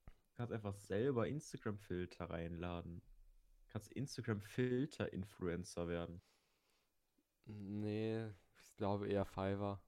[0.06, 3.00] Du kannst einfach selber Instagram-Filter reinladen.
[3.00, 6.22] Du kannst Instagram-Filter-Influencer werden.
[7.46, 8.26] Nee,
[8.60, 9.82] ich glaube eher Fiverr.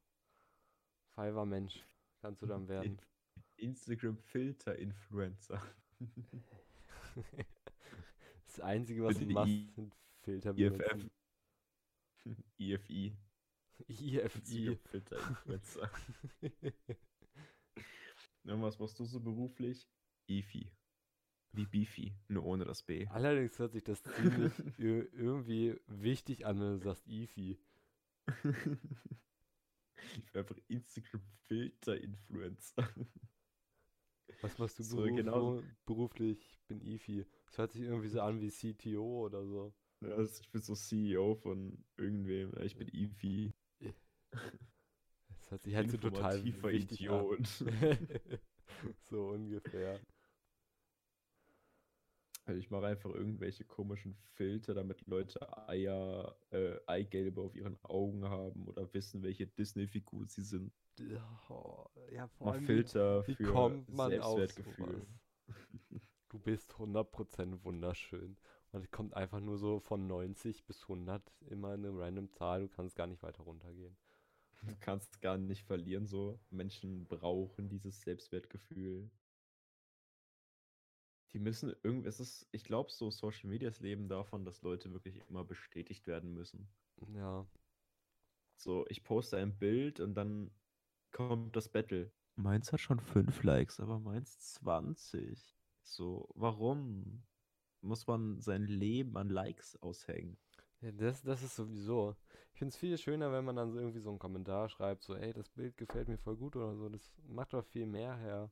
[1.15, 1.83] Fiverr-Mensch
[2.21, 3.01] kannst du dann werden.
[3.57, 5.62] Instagram-Filter-Influencer.
[8.47, 10.77] Das Einzige, was Bitte du machst, I- sind Filter IFF.
[10.77, 11.12] benutzen.
[13.88, 14.19] IFI.
[14.19, 14.67] IFI.
[14.67, 15.89] Instagram-Filter-Influencer.
[18.45, 19.88] Und was machst du so beruflich?
[20.27, 20.69] IFI.
[21.55, 23.05] Wie Beefy, nur ohne das B.
[23.07, 27.59] Allerdings hört sich das ziemlich ir- irgendwie wichtig an, wenn du sagst IFI.
[30.15, 32.89] Ich bin einfach Instagram-Filter-Influencer.
[34.41, 36.57] Was machst du So, beruf genauso- beruflich?
[36.59, 37.25] Ich bin IFI.
[37.45, 39.73] Das hört sich irgendwie so an wie CTO oder so.
[40.01, 42.51] Ja, also ich bin so CEO von irgendwem.
[42.62, 43.53] Ich bin IFI.
[45.27, 47.25] Das hört sich halt so total wichtig an.
[47.25, 47.47] Idiot.
[49.01, 49.99] so ungefähr.
[52.45, 58.25] Also ich mache einfach irgendwelche komischen Filter, damit Leute Eier, äh, Eigelbe auf ihren Augen
[58.25, 60.73] haben oder wissen, welche Disney-Figur sie sind.
[61.49, 65.07] Oh, ja, vor Mal allem, Filter wie für kommt man Selbstwertgefühl.
[66.29, 68.37] Du bist 100% wunderschön.
[68.71, 72.61] Und es kommt einfach nur so von 90 bis 100 immer eine random Zahl.
[72.61, 73.95] Du kannst gar nicht weiter runtergehen.
[74.65, 76.39] Du kannst gar nicht verlieren, so.
[76.49, 79.10] Menschen brauchen dieses Selbstwertgefühl.
[81.34, 85.21] Die müssen irgendwie, es ist, ich glaube, so Social Medias leben davon, dass Leute wirklich
[85.30, 86.69] immer bestätigt werden müssen.
[87.13, 87.47] Ja.
[88.56, 90.52] So, ich poste ein Bild und dann
[91.12, 92.12] kommt das Battle.
[92.36, 95.58] Meins hat schon 5 Likes, aber meins 20.
[95.82, 97.23] So, warum
[97.82, 100.38] muss man sein Leben an Likes aushängen?
[100.91, 102.15] Das, das ist sowieso.
[102.53, 105.15] Ich finde es viel schöner, wenn man dann so irgendwie so einen Kommentar schreibt, so,
[105.15, 106.89] ey, das Bild gefällt mir voll gut oder so.
[106.89, 108.51] Das macht doch viel mehr her.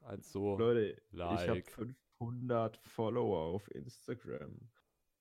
[0.00, 1.70] Als so, Leute, ich habe Like.
[1.70, 4.56] 500 Follower auf Instagram.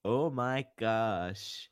[0.03, 1.71] Oh my gosh.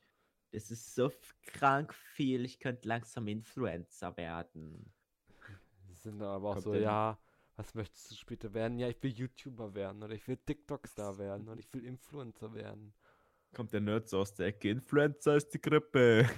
[0.50, 1.12] Das ist so
[1.46, 2.44] krank viel.
[2.44, 4.92] Ich könnte langsam Influencer werden.
[5.92, 7.18] sind dann aber auch Kommt so, denn- ja,
[7.56, 8.78] was möchtest du später werden?
[8.78, 12.92] Ja, ich will YouTuber werden oder ich will TikTok-Star werden oder ich will Influencer werden.
[13.54, 14.70] Kommt der Nerd so aus der Ecke.
[14.70, 16.28] Influencer ist die Grippe.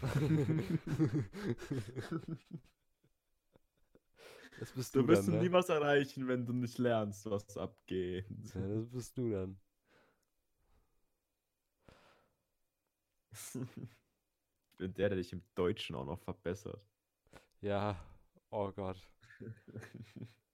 [4.59, 5.43] Das bist Du du, wirst dann, ne?
[5.43, 8.27] nie was erreichen, wenn du nicht lernst, was abgeht.
[8.55, 9.61] Ja, das bist du dann.
[14.79, 16.83] Bin der, der dich im Deutschen auch noch verbessert.
[17.61, 17.97] Ja,
[18.51, 19.07] oh Gott.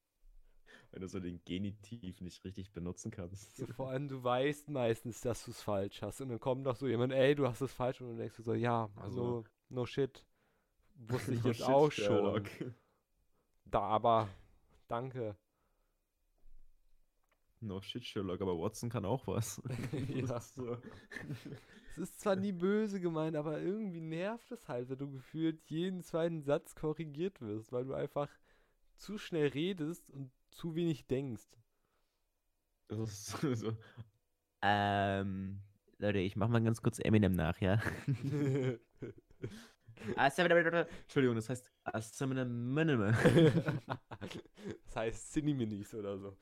[0.93, 3.59] Wenn du so den Genitiv nicht richtig benutzen kannst.
[3.59, 6.21] Ja, vor allem, du weißt meistens, dass du es falsch hast.
[6.21, 8.01] Und dann kommt doch so jemand, ey, du hast es falsch.
[8.03, 9.03] Und dann denkst du so, ja, Also-
[9.39, 10.25] also, no shit.
[10.97, 12.47] Wusste ich No jetzt shit, auch Sherlock.
[12.49, 12.75] schon.
[13.65, 14.29] Da, aber,
[14.87, 15.35] danke.
[17.61, 19.63] No shit, Sherlock, aber Watson kann auch was.
[20.09, 20.41] Ja.
[20.41, 20.77] So.
[21.93, 26.03] Es ist zwar nie böse gemeint, aber irgendwie nervt es halt, wenn du gefühlt jeden
[26.03, 28.29] zweiten Satz korrigiert wirst, weil du einfach
[28.97, 31.49] zu schnell redest und zu wenig denkst.
[32.89, 33.77] Das ist so.
[34.63, 35.61] Ähm,
[35.99, 37.81] Leute, ich mach mal ganz kurz Eminem nach, ja?
[41.03, 43.13] Entschuldigung, das heißt Eminem.
[44.85, 46.37] das heißt Cineminis oder so.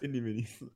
[0.00, 0.64] in die Minis.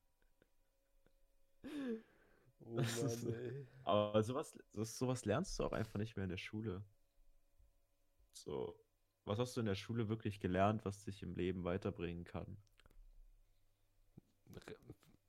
[2.67, 3.67] Oh ist- Mann, ey.
[3.85, 6.83] Aber sowas, sowas lernst du auch einfach nicht mehr in der Schule.
[8.33, 8.75] So,
[9.25, 12.57] was hast du in der Schule wirklich gelernt, was dich im Leben weiterbringen kann?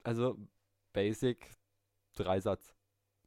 [0.04, 0.38] Also,
[0.94, 1.50] Basic,
[2.16, 2.76] Dreisatz.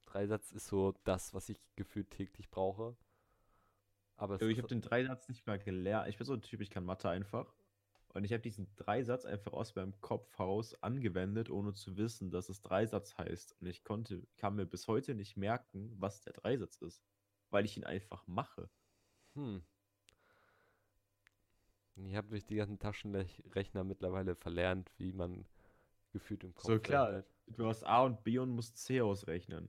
[0.07, 2.96] Dreisatz ist so das, was ich gefühlt täglich brauche.
[4.16, 6.09] Aber es Ich habe den Dreisatz nicht mal gelernt.
[6.09, 7.54] Ich bin so ein Typ, ich kann Mathe einfach.
[8.14, 12.48] Und ich habe diesen Dreisatz einfach aus meinem Kopf heraus angewendet, ohne zu wissen, dass
[12.48, 13.57] es Dreisatz heißt.
[13.61, 17.04] Und ich konnte, kann mir bis heute nicht merken, was der Dreisatz ist.
[17.50, 18.70] Weil ich ihn einfach mache.
[19.35, 19.62] Hm.
[22.06, 25.46] Ich habe durch die ganzen Taschenrechner mittlerweile verlernt, wie man
[26.12, 27.26] gefühlt im Kopf So klar, rechnet.
[27.46, 29.68] du hast A und B und musst C ausrechnen.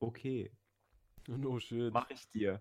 [0.00, 0.50] Okay,
[1.28, 1.92] No shit.
[1.92, 2.60] mache ich dir.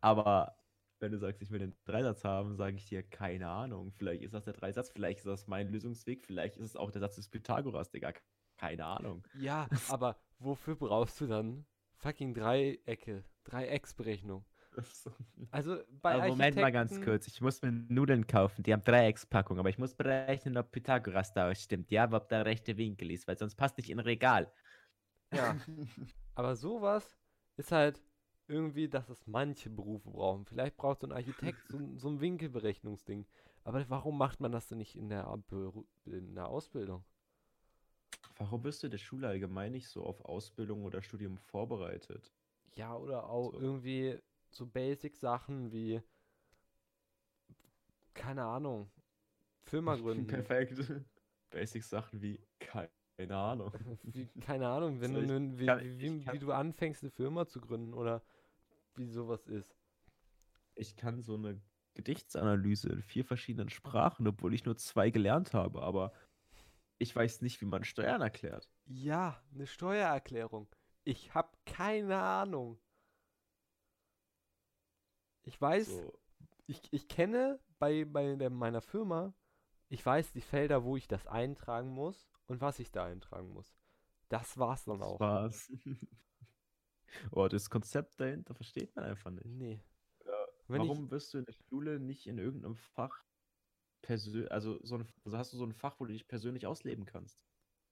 [0.00, 0.56] Aber
[1.00, 3.92] wenn du sagst, ich will den Dreisatz haben, sage ich dir, keine Ahnung.
[3.92, 7.00] Vielleicht ist das der Dreisatz, vielleicht ist das mein Lösungsweg, vielleicht ist es auch der
[7.00, 8.12] Satz des Pythagoras, Digga.
[8.56, 9.26] Keine Ahnung.
[9.32, 14.44] Ja, aber wofür brauchst du dann fucking Dreiecke, Dreiecksberechnung?
[15.50, 19.58] Also bei Aber Moment mal ganz kurz, ich muss mir Nudeln kaufen, die haben Dreieckspackung,
[19.58, 23.36] aber ich muss berechnen, ob Pythagoras da stimmt, ja, ob der rechte Winkel ist, weil
[23.36, 24.50] sonst passt nicht in ein Regal.
[25.32, 25.56] Ja,
[26.34, 27.16] aber sowas
[27.56, 28.00] ist halt
[28.48, 30.44] irgendwie, dass es manche Berufe brauchen.
[30.46, 33.26] Vielleicht braucht so ein Architekt so, ein- so ein Winkelberechnungsding.
[33.64, 37.04] Aber warum macht man das denn nicht in der, Beru- in der Ausbildung?
[38.36, 42.30] Warum bist du der Schule allgemein nicht so auf Ausbildung oder Studium vorbereitet?
[42.74, 43.60] Ja, oder auch So.
[43.60, 44.18] irgendwie
[44.52, 46.02] so Basic-Sachen wie,
[48.14, 48.90] keine Ahnung,
[49.64, 50.26] Firma gründen.
[50.26, 50.74] Perfekt.
[51.50, 53.72] Basic-Sachen wie, keine Ahnung.
[54.04, 57.46] Wie, keine Ahnung, wenn du, nun- wie, kann- wie, kann- wie du anfängst, eine Firma
[57.46, 58.22] zu gründen oder
[58.96, 59.74] wie sowas ist.
[60.74, 61.60] Ich kann so eine
[61.94, 66.12] Gedichtsanalyse in vier verschiedenen Sprachen, obwohl ich nur zwei gelernt habe, aber
[66.98, 68.70] ich weiß nicht, wie man Steuern erklärt.
[68.86, 70.68] Ja, eine Steuererklärung.
[71.04, 72.78] Ich habe keine Ahnung.
[75.44, 76.12] Ich weiß, So,
[76.66, 79.34] ich, ich kenne bei, bei der, meiner Firma,
[79.88, 83.74] ich weiß die Felder, wo ich das eintragen muss und was ich da eintragen muss.
[84.28, 85.16] Das war's dann auch.
[85.16, 85.72] Spaß.
[87.32, 89.46] oh, das Konzept dahinter versteht man einfach nicht.
[89.46, 89.80] Nee.
[90.68, 93.24] Wenn ich, Warum wirst du in der Schule nicht in irgendeinem Fach
[94.00, 97.04] persönlich, also so ein, also hast du so ein Fach, wo du dich persönlich ausleben
[97.04, 97.42] kannst?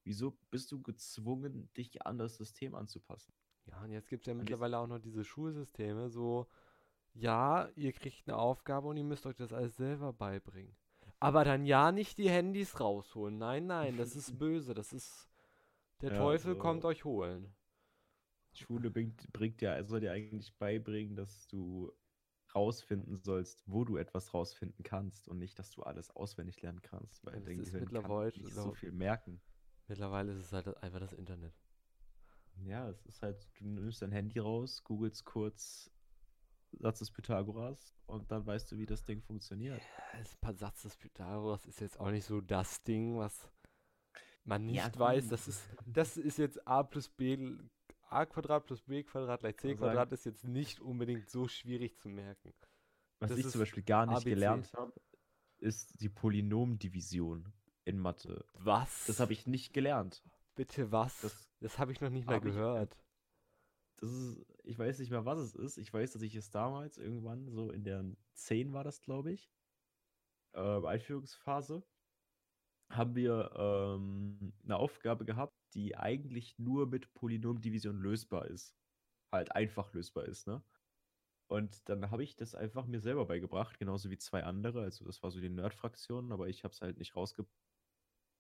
[0.04, 3.34] Wieso bist du gezwungen, dich an das System anzupassen?
[3.66, 6.48] ja, und jetzt gibt es ja mittlerweile auch noch diese Schulsysteme, so,
[7.14, 10.74] ja, ihr kriegt eine Aufgabe und ihr müsst euch das alles selber beibringen.
[11.18, 13.36] Aber dann ja nicht die Handys rausholen.
[13.38, 14.72] Nein, nein, das ist böse.
[14.74, 15.28] Das ist.
[16.00, 17.54] Der Ja, Teufel so- kommt euch holen.
[18.52, 21.92] Schule bringt, bringt dir, soll dir eigentlich beibringen, dass du
[22.54, 27.24] rausfinden sollst, wo du etwas rausfinden kannst und nicht, dass du alles auswendig lernen kannst,
[27.24, 29.40] weil Ja, das dein ist Gehirn kann mittlerweile nicht so so- viel merken.
[29.86, 31.52] Mittlerweile ist es halt einfach das Internet.
[32.64, 35.90] Ja, es ist halt, du nimmst dein Handy raus, googelst kurz
[36.72, 39.80] Satz des Pythagoras und dann weißt du, wie das Ding funktioniert.
[40.18, 43.48] Das paar Satz des Pythagoras ist jetzt auch nicht so das Ding, was
[44.44, 45.28] man nicht Ja, weiß.
[45.28, 47.58] Das ist, das ist jetzt a plus b,
[48.08, 52.08] a Quadrat plus b Quadrat gleich c Quadrat ist jetzt nicht unbedingt so schwierig zu
[52.08, 52.52] merken.
[53.18, 54.30] Was Das ich zum Beispiel gar nicht ABC.
[54.30, 54.94] gelernt habe,
[55.58, 57.52] ist die Polynomdivision
[57.84, 58.44] in Mathe.
[58.54, 59.06] Was?
[59.06, 60.22] Das habe ich nicht gelernt.
[60.54, 61.20] Bitte was?
[61.20, 62.96] Das, Das habe ich noch nicht mal gehört.
[64.00, 65.78] Das ist, ich weiß nicht mehr, was es ist.
[65.78, 69.52] Ich weiß, dass ich es damals irgendwann so in der 10 war das, glaube ich,
[70.54, 71.84] äh, Einführungsphase,
[72.90, 78.76] haben wir ähm, eine Aufgabe gehabt, die eigentlich nur mit Polynomdivision lösbar ist.
[79.32, 80.64] Halt einfach lösbar ist, ne?
[81.48, 84.82] Und dann habe ich das einfach mir selber beigebracht, genauso wie zwei andere.
[84.82, 87.16] Also das war so die Nerd-Fraktion, aber ich habe es halt nicht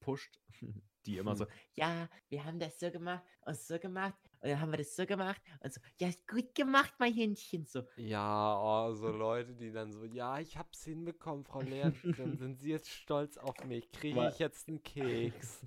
[0.00, 0.40] rausgepusht.
[1.06, 4.70] Die immer so, ja, wir haben das so gemacht und so gemacht und dann haben
[4.70, 7.84] wir das so gemacht und so, ja, ist gut gemacht, mein Händchen, so.
[7.96, 12.70] Ja, oh, so Leute, die dann so, ja, ich hab's hinbekommen, Frau Lehrerin, sind Sie
[12.70, 13.90] jetzt stolz auf mich?
[13.92, 15.64] Kriege ich jetzt einen Keks?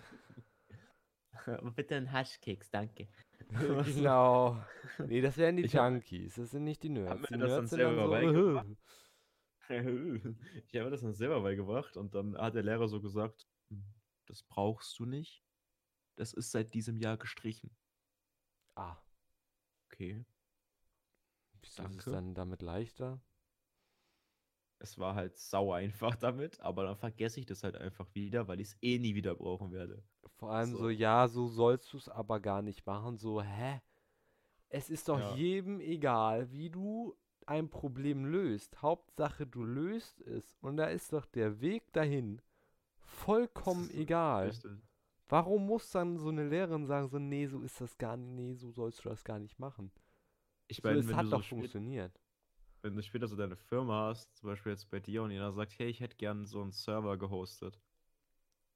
[1.75, 3.07] Bitte einen Haschkeks, danke.
[3.49, 4.57] genau.
[4.99, 7.27] Nee, das wären die Ich Junkies, das sind nicht die Nerds.
[7.27, 8.67] Die das dann Nerds sind dann selber so, beigebracht.
[9.69, 10.19] "Äh,
[10.67, 13.52] ich habe das dann selber beigebracht und dann hat der Lehrer so gesagt, "Hm,
[14.25, 15.43] das brauchst du nicht.
[16.15, 17.75] Das ist seit diesem Jahr gestrichen.
[18.75, 18.97] Ah,
[19.91, 20.25] Okay.
[21.63, 23.19] ist es dann damit leichter?
[24.77, 28.59] Es war halt sau einfach damit, aber dann vergesse ich das halt einfach wieder, weil
[28.59, 30.03] ich es eh nie wieder brauchen werde.
[30.37, 30.89] Vor allem so, So.
[30.89, 33.17] ja, so sollst du es aber gar nicht machen.
[33.17, 33.81] So, hä?
[34.69, 35.35] Es ist doch Ja.
[35.35, 37.15] jedem egal, wie du
[37.45, 38.81] ein Problem löst.
[38.81, 40.57] Hauptsache, du löst es.
[40.61, 42.41] Und da ist doch der Weg dahin
[43.13, 44.61] vollkommen ist egal.
[44.63, 44.81] Richtig.
[45.29, 48.53] Warum muss dann so eine Lehrerin sagen, so, nee, so ist das gar nicht, nee,
[48.55, 49.91] so sollst du das gar nicht machen?
[50.67, 52.19] Ich So, meine, es wenn, hat so doch spät, funktioniert.
[52.83, 55.79] wenn du später so deine Firma hast, zum Beispiel jetzt bei dir und jeder sagt,
[55.79, 57.79] hey, ich hätte gern so einen Server gehostet.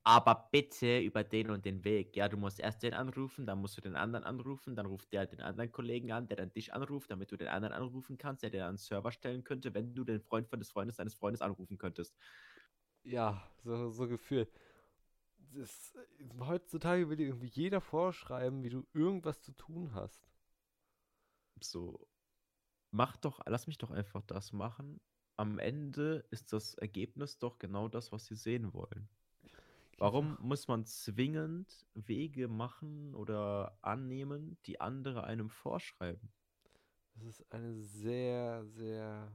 [0.04, 2.16] Aber bitte über den und den Weg.
[2.16, 5.26] Ja, du musst erst den anrufen, dann musst du den anderen anrufen, dann ruft der
[5.28, 8.50] den anderen Kollegen an, der dann dich anruft, damit du den anderen anrufen kannst, der
[8.50, 11.78] dir einen Server stellen könnte, wenn du den Freund von des Freundes deines Freundes anrufen
[11.78, 12.16] könntest.
[13.08, 14.52] Ja, so, so gefühlt.
[15.54, 15.98] Das,
[16.40, 20.22] heutzutage will dir irgendwie jeder vorschreiben, wie du irgendwas zu tun hast.
[21.62, 22.06] So,
[22.92, 25.00] mach doch, lass mich doch einfach das machen.
[25.38, 29.08] Am Ende ist das Ergebnis doch genau das, was sie sehen wollen.
[29.98, 36.34] Warum muss man zwingend Wege machen oder annehmen, die andere einem vorschreiben?
[37.16, 39.32] Das ist eine sehr, sehr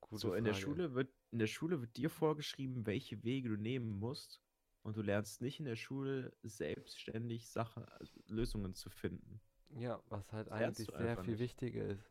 [0.00, 0.64] gute so in der Frage.
[0.64, 4.40] Schule wird in der Schule wird dir vorgeschrieben, welche Wege du nehmen musst,
[4.86, 9.40] und du lernst nicht in der Schule selbstständig Sachen, also Lösungen zu finden.
[9.70, 11.40] Ja, was halt Das eigentlich sehr viel nicht.
[11.40, 12.08] wichtiger ist.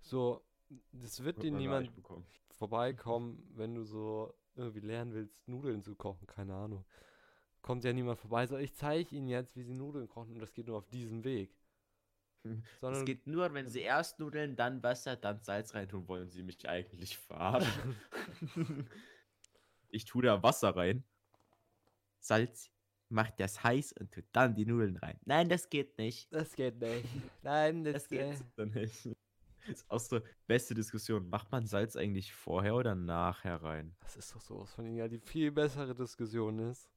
[0.00, 0.40] So,
[0.92, 1.90] das wird dir niemand
[2.52, 6.84] vorbeikommen, wenn du so irgendwie lernen willst, Nudeln zu kochen, keine Ahnung.
[7.62, 10.52] Kommt ja niemand vorbei, so ich zeige Ihnen jetzt, wie Sie Nudeln kochen und das
[10.52, 11.50] geht nur auf diesem Weg.
[12.44, 16.06] Es Sondern geht nur, wenn sie erst Nudeln, dann Wasser, dann Salz reintun.
[16.08, 17.96] Wollen Sie mich eigentlich verarschen?
[19.88, 21.04] ich tue da Wasser rein.
[22.20, 22.70] Salz
[23.08, 25.18] macht das heiß und tut dann die Nudeln rein.
[25.24, 26.32] Nein, das geht nicht.
[26.32, 27.06] das geht nicht.
[27.42, 29.08] Nein, das, Das geht äh, nicht.
[29.66, 31.28] Ist auch so beste Diskussion.
[31.30, 33.96] Macht man Salz eigentlich vorher oder nachher rein?
[34.00, 34.96] Das ist doch sowas von Ihnen.
[34.96, 36.90] Ja, die viel bessere Diskussion ist,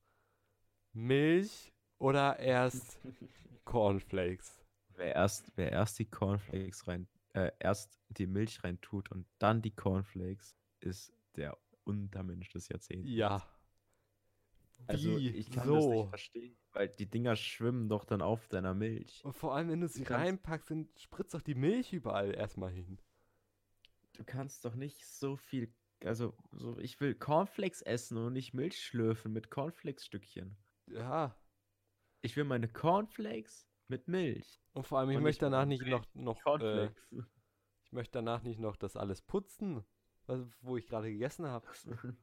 [0.91, 2.99] Milch oder erst
[3.63, 4.66] Cornflakes?
[4.97, 9.61] Wer erst, wer erst die Cornflakes rein, äh, erst die Milch rein tut und dann
[9.61, 13.07] die Cornflakes, ist der Untermensch des Jahrzehnts.
[13.09, 13.47] Ja.
[14.87, 15.29] Also Wie?
[15.29, 15.93] ich kann das so?
[15.93, 19.23] nicht verstehen, weil die Dinger schwimmen doch dann auf deiner Milch.
[19.23, 22.71] Und vor allem, wenn du sie kannst- reinpackst, dann spritzt doch die Milch überall erstmal
[22.71, 22.99] hin.
[24.13, 25.71] Du kannst doch nicht so viel,
[26.03, 30.57] also so, ich will Cornflakes essen und nicht Milch schlürfen mit Cornflakes-Stückchen.
[30.87, 31.35] Ja.
[32.21, 34.61] Ich will meine Cornflakes mit Milch.
[34.73, 36.89] Und vor allem, ich Und möchte danach nicht noch, noch äh.
[37.83, 39.83] Ich möchte danach nicht noch das alles putzen,
[40.25, 41.65] was, wo ich gerade gegessen habe.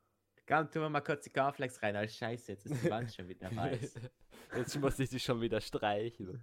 [0.46, 1.96] Komm, tun wir mal kurz die Cornflakes rein.
[1.96, 3.94] Oh, scheiße, jetzt ist die Wand schon wieder weiß.
[4.56, 6.40] Jetzt muss ich dich schon wieder streichen.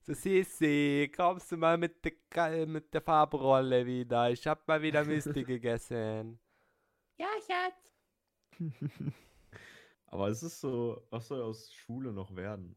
[0.00, 4.30] So, Sissi, kommst du mal mit der, mit der Farbrolle wieder?
[4.30, 6.38] Ich hab mal wieder Misty gegessen.
[7.18, 7.94] Ja, Schatz.
[10.06, 12.74] Aber es ist so, was soll aus Schule noch werden?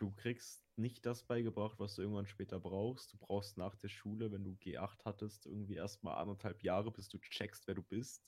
[0.00, 3.12] Du kriegst nicht das beigebracht, was du irgendwann später brauchst.
[3.12, 7.18] Du brauchst nach der Schule, wenn du G8 hattest, irgendwie erstmal anderthalb Jahre, bis du
[7.18, 8.26] checkst, wer du bist.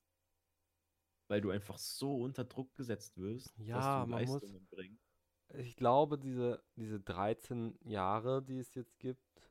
[1.28, 5.02] Weil du einfach so unter Druck gesetzt wirst, Ja, dass du man muss- Leistungen bringst.
[5.54, 9.50] Ich glaube, diese, diese 13 Jahre, die es jetzt gibt,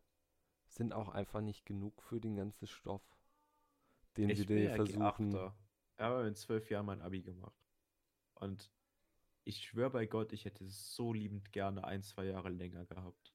[0.68, 3.04] sind auch einfach nicht genug für den ganzen Stoff,
[4.18, 5.34] den sie Ich bin dir ja versuchen.
[5.34, 5.54] G8er.
[5.98, 7.66] Ich habe in zwölf Jahren mein Abi gemacht.
[8.36, 8.72] Und
[9.44, 13.34] ich schwöre bei Gott, ich hätte es so liebend gerne ein, zwei Jahre länger gehabt.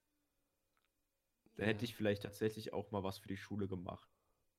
[1.56, 1.84] Da hätte Ja.
[1.84, 4.08] ich vielleicht tatsächlich auch mal was für die Schule gemacht.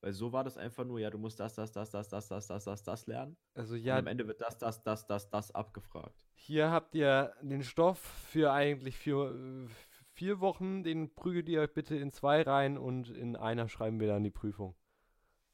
[0.01, 2.47] Weil so war das einfach nur, ja, du musst das, das, das, das, das, das,
[2.47, 3.37] das, das, das lernen.
[3.55, 6.15] Also Und ja, am Ende wird das, das, das, das, das abgefragt.
[6.35, 9.67] hier habt ihr den Stoff für eigentlich vier, äh,
[10.13, 14.07] vier Wochen, den prügelt ihr euch bitte in zwei rein und in einer schreiben wir
[14.07, 14.75] dann die Prüfung.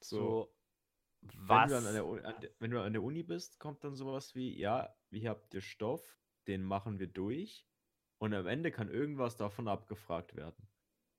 [0.02, 0.54] So,
[1.36, 1.72] was?
[1.72, 3.96] Wenn du, an der, Uni- an der, wenn du an der Uni bist, kommt dann
[3.96, 7.66] sowas wie, ja, hier habt ihr Stoff, den machen wir durch
[8.20, 10.68] und am Ende kann irgendwas davon abgefragt werden.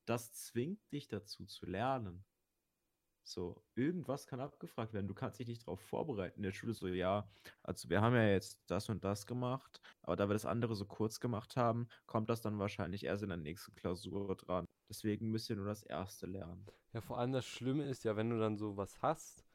[0.07, 2.24] Das zwingt dich dazu zu lernen.
[3.26, 5.09] So, irgendwas kann abgefragt werden.
[5.09, 6.40] Du kannst dich nicht darauf vorbereiten.
[6.40, 7.26] In der Schule so, ja,
[7.62, 10.84] also wir haben ja jetzt das und das gemacht, aber da wir das andere so
[10.84, 14.66] kurz gemacht haben, kommt das dann wahrscheinlich erst in der nächsten Klausur dran.
[14.90, 16.66] Deswegen müsst ihr nur das erste lernen.
[16.92, 19.46] Ja, vor allem das Schlimme ist ja, wenn du dann sowas hast,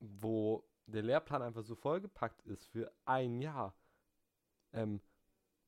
[0.00, 3.74] wo der Lehrplan einfach so vollgepackt ist für ein Jahr,
[4.72, 5.00] ähm,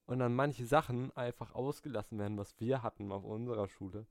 [0.07, 4.07] und dann manche Sachen einfach ausgelassen werden, was wir hatten auf unserer Schule.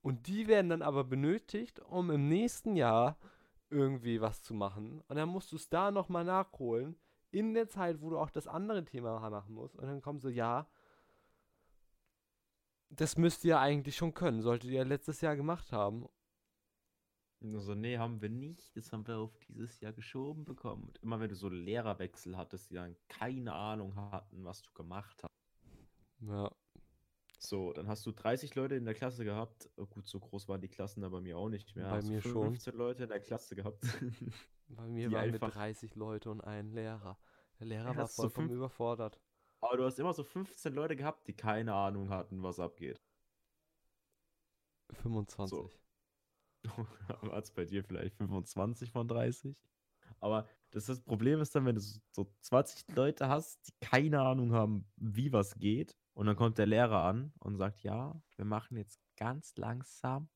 [0.00, 3.18] Und die werden dann aber benötigt, um im nächsten Jahr
[3.68, 5.02] irgendwie was zu machen.
[5.08, 6.96] Und dann musst du es da nochmal nachholen,
[7.32, 9.76] in der Zeit, wo du auch das andere Thema machen musst.
[9.76, 10.66] Und dann kommt so, ja,
[12.88, 16.08] das müsst ihr eigentlich schon können, solltet ihr letztes Jahr gemacht haben.
[17.42, 18.76] Also, nee, haben wir nicht.
[18.76, 20.84] Das haben wir auf dieses Jahr geschoben bekommen.
[20.84, 25.22] Und immer wenn du so Lehrerwechsel hattest, die dann keine Ahnung hatten, was du gemacht
[25.22, 25.30] hast.
[26.20, 26.50] Ja,
[27.38, 29.68] So, dann hast du 30 Leute in der Klasse gehabt.
[29.76, 31.84] Oh, gut, so groß waren die Klassen aber bei mir auch nicht mehr.
[31.90, 32.42] Bei Hast du mir schon.
[32.52, 33.80] 15 Leute in der Klasse gehabt.
[34.68, 37.18] bei mir Die waren wir einfach- 30 Leute und ein Lehrer.
[37.60, 39.20] Der Lehrer Ja, war so vollkommen fünf- überfordert.
[39.60, 43.00] aber du hast immer so 15 Leute gehabt, die keine Ahnung hatten, was abgeht.
[45.02, 45.78] 25.
[47.30, 49.56] Als bei dir vielleicht 25 von 30.
[50.20, 54.52] Aber das, das Problem ist dann, wenn du so 20 Leute hast, die keine Ahnung
[54.52, 55.96] haben, wie was geht.
[56.14, 60.28] Und dann kommt der Lehrer an und sagt, ja, wir machen jetzt ganz langsam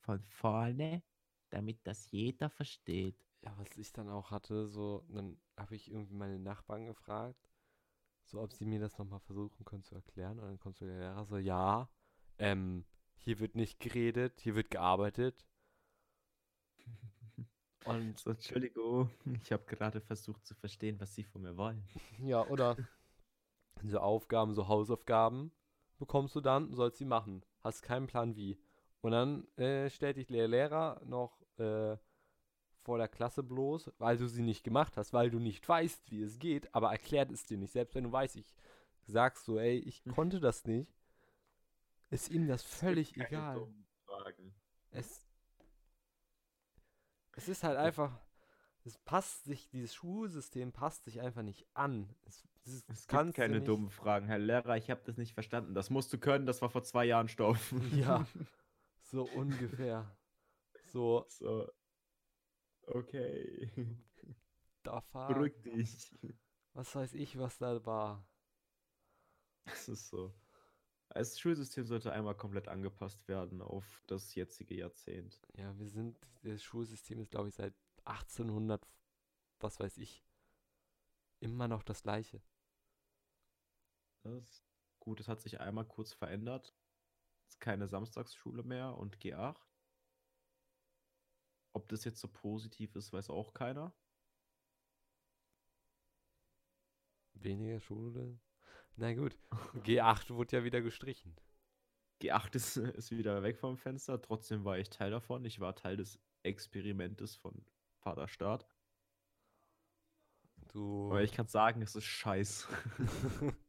[0.00, 1.02] von vorne,
[1.50, 3.16] damit das jeder versteht.
[3.42, 7.48] Ja, was ich dann auch hatte, so, dann habe ich irgendwie meine Nachbarn gefragt,
[8.24, 10.40] so ob sie mir das nochmal versuchen können zu erklären.
[10.40, 11.88] Und dann kommt so der Lehrer so, ja,
[12.38, 12.84] ähm,
[13.18, 15.46] hier wird nicht geredet, hier wird gearbeitet.
[17.84, 19.10] Und So, Entschuldigung,
[19.42, 21.82] ich habe gerade versucht zu verstehen, was Sie von mir wollen.
[22.18, 22.76] ja, oder
[23.82, 25.52] so Aufgaben, so Hausaufgaben
[25.98, 27.44] bekommst du dann, sollst sie machen.
[27.60, 28.58] Hast keinen Plan wie.
[29.00, 31.96] Und dann äh, stellt dich der Lehrer noch äh,
[32.82, 36.22] vor der Klasse bloß, weil du sie nicht gemacht hast, weil du nicht weißt, wie
[36.22, 37.72] es geht, aber erklärt es dir nicht.
[37.72, 38.54] Selbst wenn du weißt, ich
[39.06, 40.92] sagst so, ey, ich konnte das nicht,
[42.10, 43.68] ist ihm das völlig Keine egal.
[44.90, 45.26] Es,
[47.32, 48.18] es ist halt einfach,
[48.84, 52.14] es passt sich, dieses Schulsystem passt sich einfach nicht an.
[52.24, 54.26] Es, es, Es gibt keine nicht- dummen Fragen.
[54.26, 55.74] Herr Lehrer, ich habe das nicht verstanden.
[55.74, 57.72] Das musst du können, das war vor zwei Jahren Stoff.
[57.92, 58.26] Ja,
[59.02, 60.16] so ungefähr.
[60.92, 61.70] So, So.
[62.88, 63.70] Okay.
[64.84, 66.14] da fahr, Beruhig dich.
[66.72, 68.24] was weiß ich, was da war.
[69.64, 70.32] Das ist so.
[71.08, 75.40] Das Schulsystem sollte einmal komplett angepasst werden auf das jetzige Jahrzehnt.
[75.54, 78.86] Ja, wir sind, das Schulsystem ist, glaube ich, seit 1800,
[79.60, 80.22] was weiß ich,
[81.40, 82.42] immer noch das gleiche.
[84.22, 84.64] Das
[85.00, 86.74] gut, es hat sich einmal kurz verändert.
[87.46, 89.56] Es ist keine Samstagsschule mehr und G8.
[91.72, 93.94] Ob das jetzt so positiv ist, weiß auch keiner.
[97.34, 98.40] Weniger Schule.
[98.96, 99.36] Na gut,
[99.84, 101.36] G8 wurde ja wieder gestrichen.
[102.22, 104.20] G8 ist, ist wieder weg vom Fenster.
[104.20, 105.44] Trotzdem war ich Teil davon.
[105.44, 107.64] Ich war Teil des Experimentes von
[107.98, 108.66] Vaterstaat.
[110.72, 111.10] Du.
[111.10, 112.68] Aber ich kann sagen, es ist scheiß.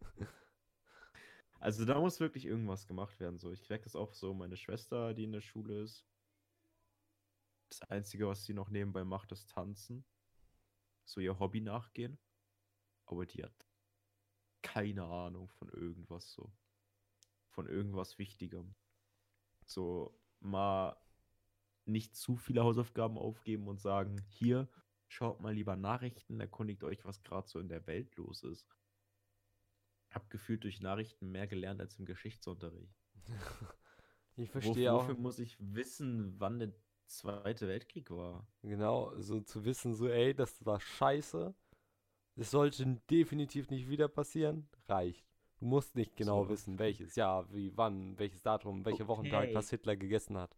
[1.60, 3.40] Also da muss wirklich irgendwas gemacht werden.
[3.40, 6.06] So, ich merke das auch so, meine Schwester, die in der Schule ist.
[7.70, 10.06] Das Einzige, was sie noch nebenbei macht, ist tanzen.
[11.06, 12.20] So ihr Hobby nachgehen.
[13.06, 13.67] Aber die hat
[14.78, 16.52] keine Ahnung von irgendwas so.
[17.50, 18.76] Von irgendwas Wichtigem.
[19.66, 20.96] So mal
[21.86, 24.70] nicht zu viele Hausaufgaben aufgeben und sagen, hier,
[25.08, 28.68] schaut mal lieber Nachrichten, erkundigt euch, was gerade so in der Welt los ist.
[30.12, 32.96] Hab gefühlt durch Nachrichten mehr gelernt als im Geschichtsunterricht.
[34.40, 35.02] Ich verstehe auch.
[35.02, 36.72] wofür muss ich wissen, wann der
[37.08, 38.46] Zweite Weltkrieg war?
[38.62, 41.56] Genau, so zu wissen, so, ey, das war scheiße.
[42.38, 44.70] Das sollte definitiv nicht wieder passieren.
[44.88, 45.26] Reicht.
[45.60, 46.50] Du musst nicht genau So.
[46.50, 49.56] wissen, welches Jahr, wie, wann, welches Datum, welcher Wochentag, Okay.
[49.56, 50.56] was Hitler gegessen hat.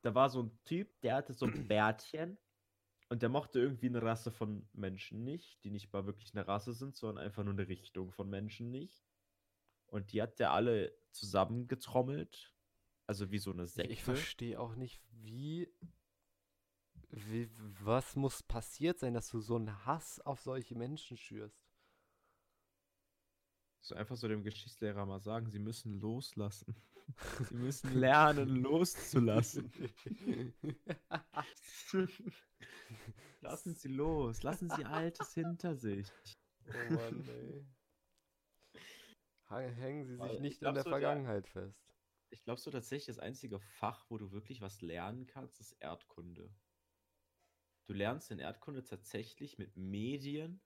[0.00, 2.38] Da war so ein Typ, der hatte so ein Bärtchen.
[3.10, 6.72] Und der mochte irgendwie eine Rasse von Menschen nicht, die nicht mal wirklich eine Rasse
[6.72, 9.04] sind, sondern einfach nur eine Richtung von Menschen nicht.
[9.86, 12.54] Und die hat der alle zusammengetrommelt.
[13.06, 13.92] Also wie so eine Sekte.
[13.92, 15.68] ich verstehe auch nicht, wie,
[17.12, 17.48] wie.
[17.80, 21.62] Was muss passiert sein, dass du so einen Hass auf solche Menschen schürst?
[23.80, 26.74] So einfach so dem Geschichtslehrer mal sagen, sie müssen loslassen.
[27.48, 29.72] sie müssen lernen, loszulassen.
[33.40, 36.08] Lassen Sie los, lassen Sie Altes hinter sich.
[36.68, 37.66] Oh Mann, ey.
[39.74, 41.78] Hängen Sie sich ich nicht in der so, der- Vergangenheit fest.
[42.30, 46.48] Ich glaube so tatsächlich, das einzige Fach, wo du wirklich was lernen kannst, ist Erdkunde.
[47.86, 50.60] Du lernst in Erdkunde tatsächlich mit Medien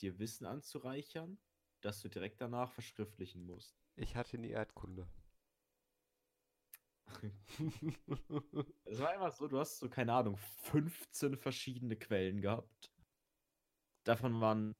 [0.00, 1.38] dir Wissen anzureichern,
[1.80, 3.80] das du direkt danach verschriftlichen musst.
[3.96, 5.08] Ich hatte nie Erdkunde.
[8.84, 12.92] Es war einfach so, du hast so, keine Ahnung, 15 verschiedene Quellen gehabt.
[14.04, 14.74] Davon waren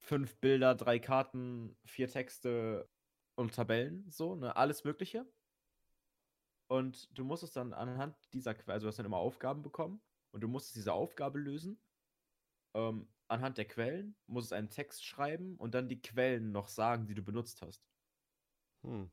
[0.00, 2.88] fünf Bilder, drei Karten, vier Texte
[3.36, 5.26] und Tabellen, so, ne, alles Mögliche.
[6.68, 10.02] Und du musstest dann anhand dieser Quellen, also du hast dann immer Aufgaben bekommen
[10.32, 11.80] und du musstest diese Aufgabe lösen.
[12.74, 17.14] Ähm, anhand der Quellen musstest einen Text schreiben und dann die Quellen noch sagen, die
[17.14, 17.86] du benutzt hast.
[18.82, 19.10] Hm.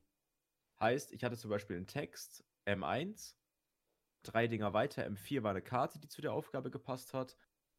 [0.80, 3.36] Heißt, ich hatte zum Beispiel einen Text, M1,
[4.22, 7.36] drei Dinger weiter, M4 war eine Karte, die zu der Aufgabe gepasst hat,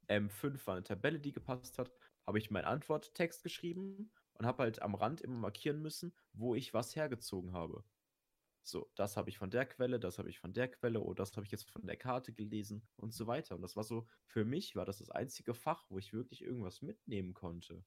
[0.08, 1.92] M5 war eine Tabelle, die gepasst hat,
[2.26, 6.74] habe ich meinen Antworttext geschrieben und habe halt am Rand immer markieren müssen, wo ich
[6.74, 7.84] was hergezogen habe.
[8.66, 11.36] So, das habe ich von der Quelle, das habe ich von der Quelle, oh, das
[11.36, 13.56] habe ich jetzt von der Karte gelesen und so weiter.
[13.56, 16.82] Und das war so, für mich war das das einzige Fach, wo ich wirklich irgendwas
[16.82, 17.84] mitnehmen konnte.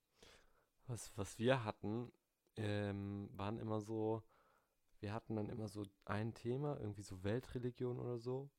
[0.86, 2.12] Was, was wir hatten,
[2.56, 4.22] ähm, waren immer so,
[5.00, 8.50] wir hatten dann immer so ein Thema, irgendwie so Weltreligion oder so,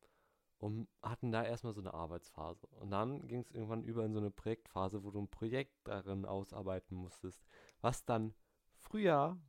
[0.57, 2.65] und hatten da erstmal so eine Arbeitsphase.
[2.67, 6.25] Und dann ging es irgendwann über in so eine Projektphase, wo du ein Projekt darin
[6.25, 7.45] ausarbeiten musstest.
[7.81, 8.33] Was dann
[8.73, 9.39] früher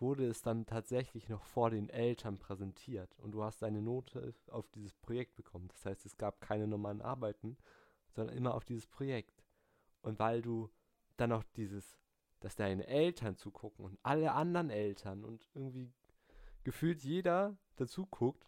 [0.00, 4.68] wurde es dann tatsächlich noch vor den Eltern präsentiert und du hast deine Note auf
[4.70, 5.68] dieses Projekt bekommen.
[5.68, 7.56] Das heißt, es gab keine normalen Arbeiten,
[8.10, 9.44] sondern immer auf dieses Projekt.
[10.02, 10.70] Und weil du
[11.16, 11.98] dann auch dieses,
[12.40, 15.92] dass deine Eltern zugucken und alle anderen Eltern und irgendwie
[16.64, 18.46] gefühlt jeder dazu guckt,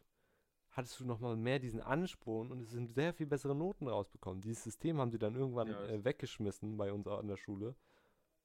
[0.71, 4.41] hattest du nochmal mehr diesen Ansporn und es sind sehr viel bessere Noten rausbekommen.
[4.41, 7.75] Dieses System haben sie dann irgendwann Ja, äh, es- weggeschmissen bei uns an der Schule.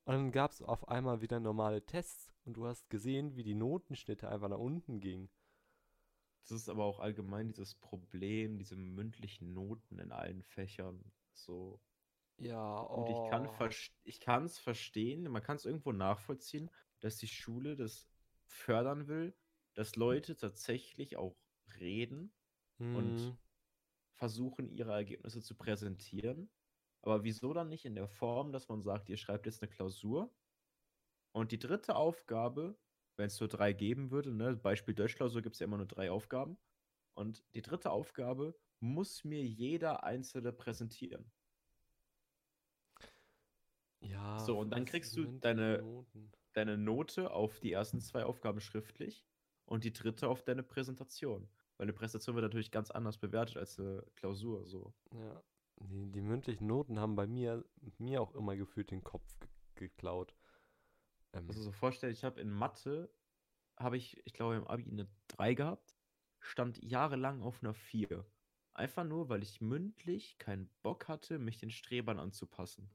[0.06, 3.56] Und dann gab es auf einmal wieder normale Tests und du hast gesehen, wie die
[3.56, 5.30] Notenschnitte einfach nach unten gingen.
[6.44, 11.12] Das ist aber auch allgemein dieses Problem, diese mündlichen Noten in allen Fächern.
[11.34, 11.82] So.
[12.38, 17.18] Ja, Und ich kann vers- ich kann es verstehen, man kann es irgendwo nachvollziehen, dass
[17.18, 18.08] die Schule das
[18.46, 19.34] fördern will,
[19.74, 21.36] dass Leute tatsächlich auch
[21.80, 22.32] reden
[22.92, 23.38] und Mhm.
[24.14, 26.50] versuchen, ihre Ergebnisse zu präsentieren.
[27.06, 30.34] Aber wieso dann nicht in der Form, dass man sagt, ihr schreibt jetzt eine Klausur
[31.34, 32.80] und die dritte Aufgabe,
[33.18, 36.10] wenn es nur drei geben würde, ne, Beispiel Deutschklausur gibt es ja immer nur drei
[36.10, 36.58] Aufgaben,
[37.14, 41.32] und die dritte Aufgabe muss mir jeder einzelne präsentieren.
[44.02, 46.32] Ja, So, und dann kriegst du deine- Noten?
[46.54, 49.26] Deine Note auf die ersten zwei Aufgaben schriftlich
[49.66, 51.50] und die dritte auf deine Präsentation.
[51.78, 54.66] Weil eine Präsentation wird natürlich ganz anders bewertet als eine Klausur.
[54.66, 54.94] So.
[55.12, 55.44] Ja,
[55.78, 57.66] die, die mündlichen Noten haben bei mir,
[57.98, 60.34] mir auch immer gefühlt den Kopf ge geklaut.
[61.34, 63.14] Ähm, Also so vorstellen, ich habe in Mathe,
[63.78, 65.98] habe ich, ich glaube im Abi eine 3 gehabt,
[66.40, 68.26] stand jahrelang auf einer 4.
[68.74, 72.90] Einfach nur, weil ich mündlich keinen Bock hatte, mich den Strebern anzupassen.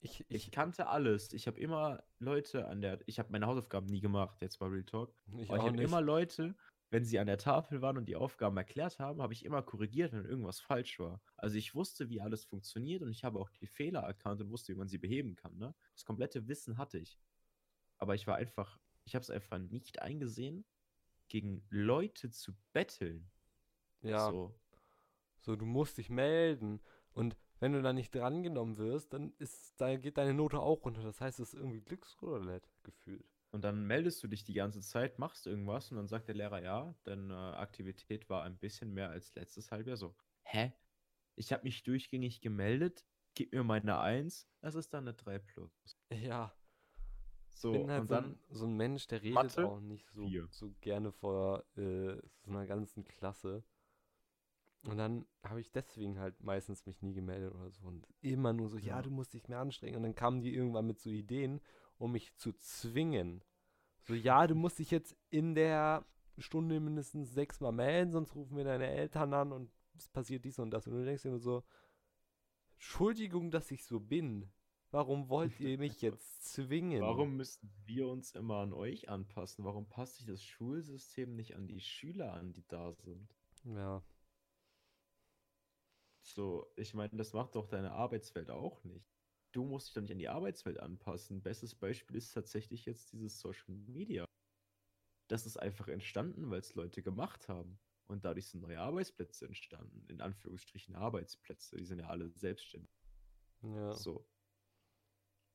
[0.00, 1.32] ich, ich, Ich kannte alles.
[1.32, 4.84] Ich habe immer Leute an der, ich habe meine Hausaufgaben nie gemacht, jetzt mal Real
[4.84, 5.14] Talk.
[5.36, 6.56] ich ich habe immer Leute,
[6.92, 10.12] wenn sie an der Tafel waren und die Aufgaben erklärt haben, habe ich immer korrigiert,
[10.12, 11.22] wenn irgendwas falsch war.
[11.36, 14.74] Also ich wusste, wie alles funktioniert und ich habe auch die Fehler erkannt und wusste,
[14.74, 15.56] wie man sie beheben kann.
[15.56, 15.74] Ne?
[15.94, 17.18] Das komplette Wissen hatte ich.
[17.96, 20.66] aber ich war einfach, ich habe es einfach nicht eingesehen,
[21.28, 23.30] gegen Leute zu betteln.
[24.02, 24.30] Ja.
[24.30, 24.54] So.
[25.40, 26.82] So, du musst dich melden.
[27.14, 31.02] Und wenn du da nicht drangenommen wirst, dann ist, da geht deine Note auch runter.
[31.02, 33.31] Das heißt, es ist irgendwie Glücksroulette gefühlt.
[33.52, 36.62] Und dann meldest du dich die ganze Zeit, machst irgendwas und dann sagt der Lehrer,
[36.62, 39.96] ja, deine Aktivität war ein bisschen mehr als letztes Halbjahr.
[39.98, 40.72] So, hä?
[41.34, 45.70] Ich habe mich durchgängig gemeldet, gib mir meine 1, das ist dann eine 3 plus.
[46.10, 46.54] Ja.
[47.50, 49.80] So, ich bin halt und so, dann ein, so ein Mensch, der redet Mathe, auch
[49.80, 50.48] nicht so, vier.
[50.50, 53.62] so gerne vor äh, so einer ganzen Klasse.
[54.84, 57.86] Und dann habe ich deswegen halt meistens mich nie gemeldet oder so.
[57.86, 59.02] Und immer nur so, ja, Ja.
[59.02, 59.96] du musst dich mehr anstrengen.
[59.96, 61.60] Und dann kamen die irgendwann mit so Ideen,
[62.02, 63.44] um mich zu zwingen.
[64.00, 66.04] So, ja, du musst dich jetzt in der
[66.36, 70.70] Stunde mindestens sechsmal melden, sonst rufen wir deine Eltern an und es passiert dies und
[70.72, 70.86] das.
[70.88, 71.62] Und du denkst dir nur so,
[72.74, 74.50] Entschuldigung, dass ich so bin.
[74.90, 77.00] Warum wollt ihr mich jetzt zwingen?
[77.02, 79.64] Warum müssen wir uns immer an euch anpassen?
[79.64, 83.32] Warum passt sich das Schulsystem nicht an die Schüler an, die da sind?
[83.64, 84.02] Ja,
[86.22, 89.06] So, ich meine, das macht doch deine Arbeitswelt auch nicht.
[89.52, 91.42] Du musst dich doch nicht an die Arbeitswelt anpassen.
[91.42, 94.24] Bestes Beispiel ist tatsächlich jetzt dieses Social Media.
[95.28, 97.78] Das ist einfach entstanden, weil es Leute gemacht haben.
[98.06, 100.04] Und dadurch sind neue Arbeitsplätze entstanden.
[100.08, 101.76] In Anführungsstrichen Arbeitsplätze.
[101.76, 102.90] Die sind ja alle selbstständig.
[103.62, 103.94] ja.
[103.94, 104.26] So.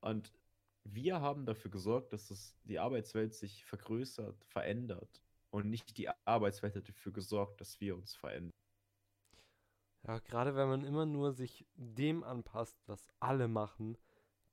[0.02, 0.32] Und
[0.84, 5.22] wir haben dafür gesorgt, dass es, die Arbeitswelt sich vergrößert, verändert.
[5.50, 8.52] Und nicht die Arbeitswelt hat dafür gesorgt, dass wir uns verändern.
[10.08, 13.98] Ja, gerade wenn man immer nur sich dem anpasst, was alle machen,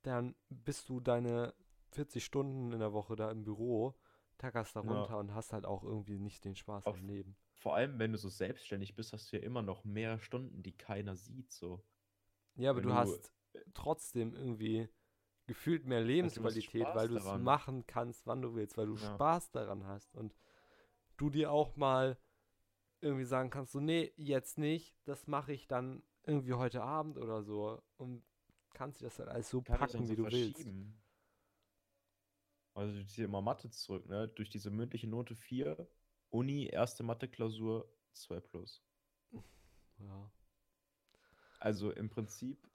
[0.02, 1.54] dann bist du deine
[1.92, 3.94] 40 Stunden in der Woche da im Büro,
[4.38, 4.90] tackerst da Ja.
[4.90, 7.36] runter und hast halt auch irgendwie nicht den Spaß Auf- am Leben.
[7.54, 10.76] Vor allem, wenn du so selbstständig bist, hast du ja immer noch mehr Stunden, die
[10.76, 11.52] keiner sieht.
[11.52, 11.80] So.
[12.56, 13.32] Ja, aber du du- hast
[13.74, 14.88] trotzdem irgendwie
[15.46, 19.14] gefühlt mehr Lebensqualität, weil Spaß du es machen kannst, wann du willst, weil du Ja.
[19.14, 20.34] Spaß daran hast und
[21.16, 22.18] du dir auch mal
[23.04, 27.42] irgendwie sagen kannst, so, nee, jetzt nicht, das mache ich dann irgendwie heute Abend oder
[27.42, 28.24] so und
[28.72, 30.66] kannst dir das halt alles so Kann packen, dann wie so du willst.
[32.74, 34.26] Also ich ziehe immer Mathe zurück, ne?
[34.28, 35.86] Durch diese mündliche Note 4,
[36.30, 38.82] Uni, erste Mathe-Klausur 2 plus.
[39.98, 40.30] Ja.
[41.60, 42.68] Also im Prinzip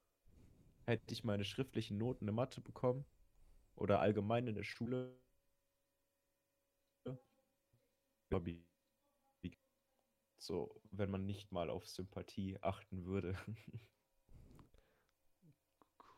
[0.85, 3.05] hätte ich meine schriftlichen Noten in Mathe bekommen
[3.75, 5.19] oder allgemein in der Schule.
[8.31, 8.68] Hobby.
[10.39, 13.37] So, wenn man nicht mal auf Sympathie achten würde.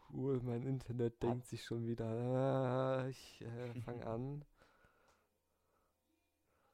[0.09, 4.45] Cool, mein Internet denkt sich schon wieder, ah, ich äh, fange an.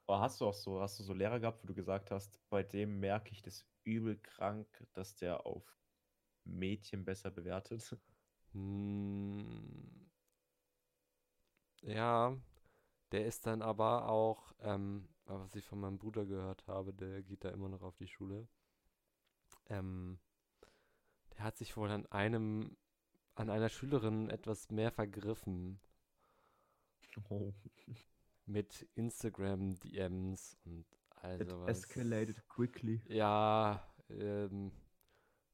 [0.06, 2.62] Aber hast du auch so, hast du so Lehrer gehabt, wo du gesagt hast, bei
[2.64, 5.78] dem merke ich das übel krank, dass der auf
[6.44, 7.96] Mädchen besser bewertet?
[8.52, 10.08] Hm,
[11.82, 12.36] ja,
[13.12, 17.44] der ist dann aber auch, ähm, was ich von meinem Bruder gehört habe, der geht
[17.44, 18.48] da immer noch auf die Schule.
[19.68, 20.18] Ähm,
[21.36, 22.76] der hat sich wohl an einem,
[23.34, 25.80] an einer Schülerin etwas mehr vergriffen
[27.30, 27.52] Oh.
[28.46, 31.68] mit Instagram-DMs und all It sowas.
[31.78, 33.02] escalated quickly.
[33.08, 34.70] Ja, ähm,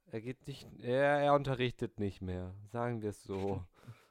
[0.07, 3.64] er geht nicht, er, er unterrichtet nicht mehr, sagen wir es so.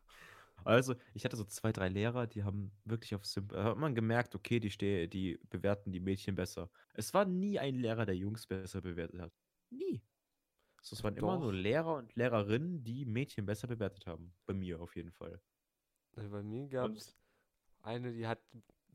[0.66, 3.96] Also, ich hatte so zwei, drei Lehrer, die haben wirklich auf Symp da hat man
[3.96, 6.70] gemerkt, okay, die stehe, die bewerten die Mädchen besser.
[6.94, 9.34] Es war nie ein Lehrer, der Jungs besser bewertet hat.
[9.70, 10.02] Nie.
[10.82, 11.60] So, es waren immer nur Doch.
[11.60, 14.34] Lehrer und Lehrerinnen, die Mädchen besser bewertet haben.
[14.46, 15.42] Bei mir auf jeden Fall.
[16.16, 17.16] Also bei mir gab es
[17.82, 18.40] eine, die hat,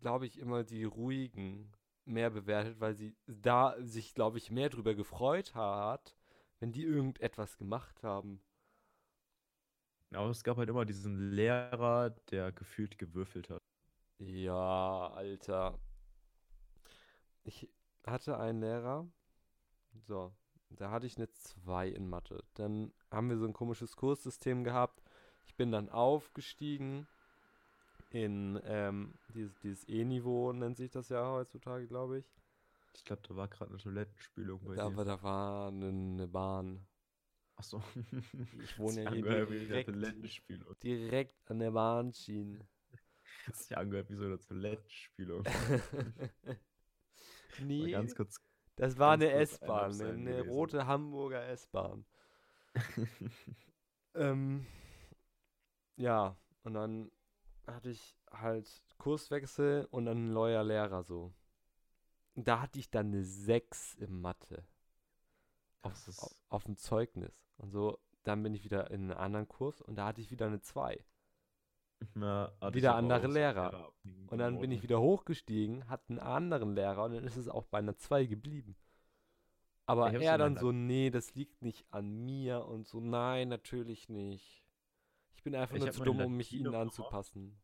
[0.00, 1.72] glaube ich, immer die ruhigen
[2.04, 6.14] mehr bewertet, weil sie da sich, glaube ich, mehr drüber gefreut hat,
[6.60, 8.42] wenn die irgendetwas gemacht haben.
[10.12, 13.62] Aber es gab halt immer diesen Lehrer, der gefühlt gewürfelt hat.
[14.18, 15.78] Ja, Alter.
[17.44, 17.68] Ich
[18.06, 19.06] hatte einen Lehrer,
[20.06, 20.32] so,
[20.70, 22.44] da hatte ich eine 2 in Mathe.
[22.54, 25.02] Dann haben wir so ein komisches Kurssystem gehabt.
[25.46, 27.06] Ich bin dann aufgestiegen
[28.10, 32.24] in ähm, dieses, dieses E-Niveau, nennt sich das ja heutzutage, glaube ich.
[32.94, 34.92] Ich glaube, da war gerade eine Toilettenspülung bei Da, dir.
[34.92, 36.86] aber da war eine, eine Bahn.
[37.58, 37.82] Achso.
[38.62, 40.76] Ich wohne ja hier direkt- Toilettenspülung.
[40.80, 42.66] Direkt an der Bahnschiene.
[43.46, 45.44] Das ist ja angehört wie so eine Toilettenspülung.
[47.60, 47.90] Nie.
[47.90, 48.40] ganz kurz.
[48.76, 52.06] Das war eine S-Bahn, eine, eine rote Hamburger S-Bahn.
[54.14, 54.64] Ähm,
[55.96, 57.10] ja, und dann
[57.66, 61.34] hatte ich halt Kurswechsel und dann ein neuer Lehrer so.
[62.34, 64.64] Und da hatte ich dann eine 6 im Mathe
[65.82, 67.47] auf, auf, auf dem Zeugnis.
[67.58, 70.46] Und so, dann bin ich wieder in einen anderen Kurs und da hatte ich wieder
[70.46, 71.04] eine 2.
[72.14, 73.92] Na, Wieder andere Lehrer.
[74.28, 77.64] Und dann bin ich wieder hochgestiegen, hatte einen anderen Lehrer und dann ist es auch
[77.64, 78.76] bei einer 2 geblieben.
[79.86, 84.08] Aber Ich er dann so, nee, das liegt nicht an mir und so, nein, natürlich
[84.08, 84.64] nicht.
[85.34, 87.58] Ich bin einfach Ich nur zu dumm, um mich ihnen anzupassen.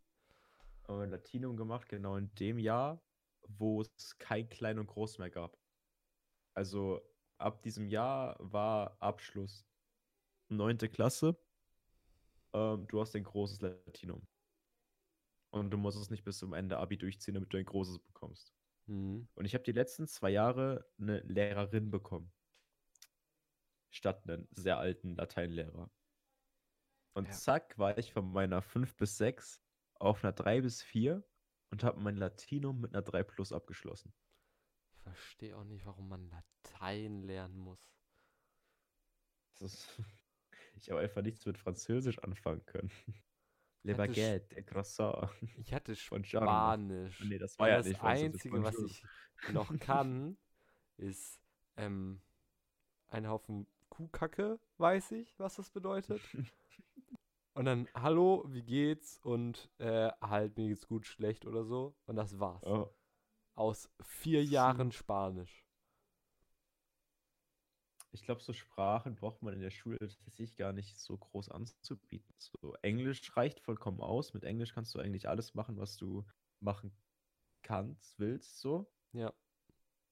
[0.85, 3.01] aber Latinum gemacht, genau in dem Jahr,
[3.47, 5.59] wo es kein Klein und Groß mehr gab.
[6.55, 7.01] Also
[7.39, 9.67] ab diesem Jahr war Abschluss
[10.49, 11.37] neunte Klasse.
[12.53, 14.27] Ähm, du hast ein großes Latinum.
[15.51, 18.55] Und du musst es nicht bis zum Ende Abi durchziehen, damit du ein großes bekommst.
[18.87, 19.29] Mhm.
[19.35, 22.33] Und ich habe die letzten zwei Jahre eine Lehrerin bekommen.
[23.91, 25.91] Statt einen sehr alten Lateinlehrer.
[27.17, 27.33] Und Ja.
[27.33, 29.63] zack, war ich von meiner 5 bis 6
[29.95, 31.25] auf einer 3 bis 4
[31.71, 34.13] und habe mein Latinum mit einer 3 plus abgeschlossen.
[34.93, 37.95] Ich verstehe auch nicht, warum man Latein lernen muss.
[39.59, 40.01] Das ist
[40.77, 42.91] ich habe einfach nichts mit Französisch anfangen können.
[43.83, 45.29] Le Baguette, Le Croissant.
[45.59, 45.95] Ich hatte.
[45.95, 47.20] Spanisch.
[47.25, 49.05] Nee, das war ja das nicht Französisch, Einzige, was ich
[49.53, 50.39] noch kann,
[50.97, 51.39] ist
[51.77, 52.22] ähm,
[53.09, 56.20] ein Haufen Kuhkacke, weiß ich, was das bedeutet.
[57.55, 59.18] Und dann, hallo, wie geht's?
[59.22, 61.95] Und äh, halt, mir geht's gut, schlecht oder so.
[62.07, 62.64] Und das war's.
[62.64, 62.93] Oh,
[63.55, 64.43] Aus vier.
[64.45, 65.64] Jahren Spanisch.
[68.15, 72.33] Ich glaube, so Sprachen braucht man in der Schule tatsächlich gar nicht so groß anzubieten.
[72.39, 74.35] So Englisch reicht vollkommen aus.
[74.35, 76.25] Mit Englisch kannst du eigentlich alles machen, was du
[76.61, 76.97] machen
[77.62, 78.93] kannst, willst, so.
[79.12, 79.35] Ja.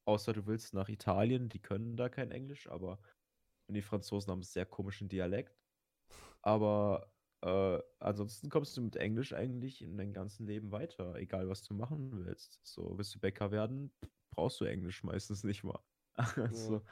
[0.05, 2.99] Außer du willst nach Italien, die können da kein Englisch, aber
[3.69, 5.57] und die Franzosen haben einen sehr komischen Dialekt.
[6.43, 11.63] Aber äh, ansonsten kommst du mit Englisch eigentlich in deinem ganzen Leben weiter, egal was
[11.63, 12.61] du machen willst.
[12.65, 13.93] So, willst du Bäcker werden,
[14.31, 15.81] brauchst du Englisch meistens nicht mal.
[16.53, 16.85] Also,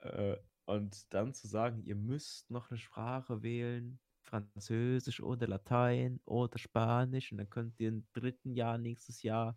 [0.00, 0.36] äh,
[0.66, 7.30] und dann zu sagen, ihr müsst noch eine Sprache wählen, Französisch oder Latein oder Spanisch,
[7.32, 9.56] und dann könnt ihr im dritten Jahr nächstes Jahr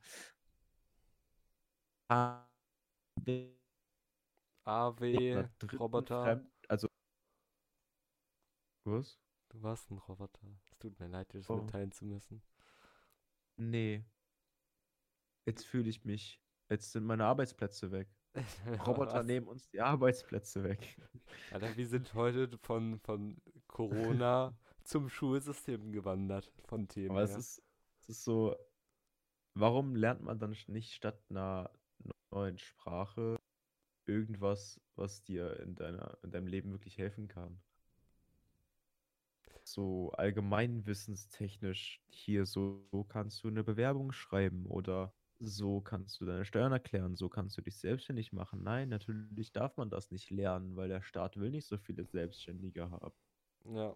[4.66, 5.46] AW,
[5.80, 6.24] Roboter.
[6.24, 6.88] Fremd also
[8.86, 9.20] was?
[9.50, 10.48] Du warst ein Roboter.
[10.64, 11.58] Es tut mir leid, dir das Oh.
[11.58, 12.42] mitteilen zu müssen.
[13.58, 14.06] Nee.
[15.46, 16.40] Jetzt fühle ich mich.
[16.70, 18.19] Jetzt sind meine Arbeitsplätze weg.
[18.88, 19.26] Roboter Was?
[19.26, 20.98] nehmen uns die Arbeitsplätze weg.
[21.52, 27.12] Alter, wir sind heute von, von Corona zum Schulsystem gewandert, von Themen.
[27.12, 27.64] Aber es ist,
[28.02, 28.56] es ist so,
[29.54, 31.72] warum lernt man dann nicht statt einer
[32.32, 33.40] neuen Sprache
[34.06, 37.62] irgendwas, was dir in deiner, in deinem Leben wirklich helfen kann?
[39.64, 46.46] So allgemeinwissenstechnisch hier, so, so kannst du eine Bewerbung schreiben oder so kannst du deine
[46.46, 48.62] Steuern erklären, so kannst du dich selbstständig machen.
[48.64, 52.92] Nein, natürlich darf man das nicht lernen, weil der Staat will nicht so viele Selbstständige
[52.92, 53.16] haben.
[53.66, 53.96] Ja.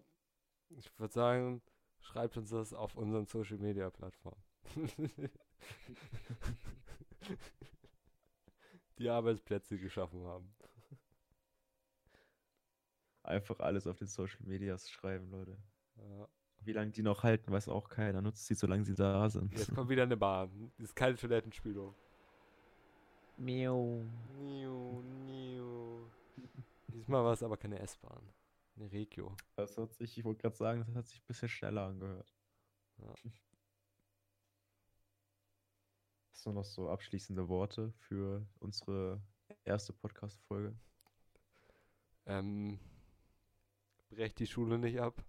[0.70, 1.62] Ich würde sagen,
[2.00, 4.42] schreibt uns das auf unseren Social Media Plattformen.
[8.98, 10.56] Die Arbeitsplätze geschaffen haben.
[13.24, 15.58] Einfach alles auf den Social Medias schreiben, Leute.
[15.96, 16.28] Ja.
[16.66, 18.22] Wie lange die noch halten, weiß auch keiner.
[18.22, 19.52] Nutzt sie, solange sie da sind.
[19.54, 20.72] Jetzt kommt wieder eine Bahn.
[20.78, 21.94] Das ist keine Toilettenspülung.
[23.38, 24.04] Miau.
[24.40, 26.06] Niu, niu.
[26.88, 28.22] Diesmal war es aber keine S-Bahn.
[28.76, 29.36] Eine Regio.
[29.56, 32.34] Das hat sich, ich wollte gerade sagen, das hat sich ein bisschen schneller angehört.
[32.98, 33.14] Ja.
[36.32, 39.22] Hast du noch so abschließende Worte für unsere
[39.66, 40.76] erste Podcast-Folge?
[42.26, 42.80] Ähm,
[44.10, 45.24] brecht die Schule nicht ab.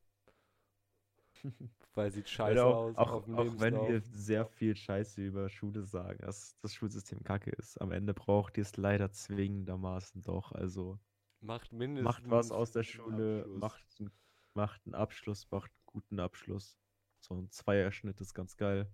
[1.95, 6.19] Weil sieht scheiße auch, aus auch, auch wenn wir sehr viel Scheiße über Schule sagen,
[6.25, 10.53] dass das Schulsystem kacke ist, am Ende braucht ihr es leider zwingendermaßen doch.
[10.53, 10.99] Also
[11.41, 14.11] Macht mindestens macht was aus der Schule, macht, einen-
[14.55, 16.79] macht einen Abschluss, macht einen guten Abschluss.
[17.21, 18.91] So ein Zweierschnitt ist ganz geil.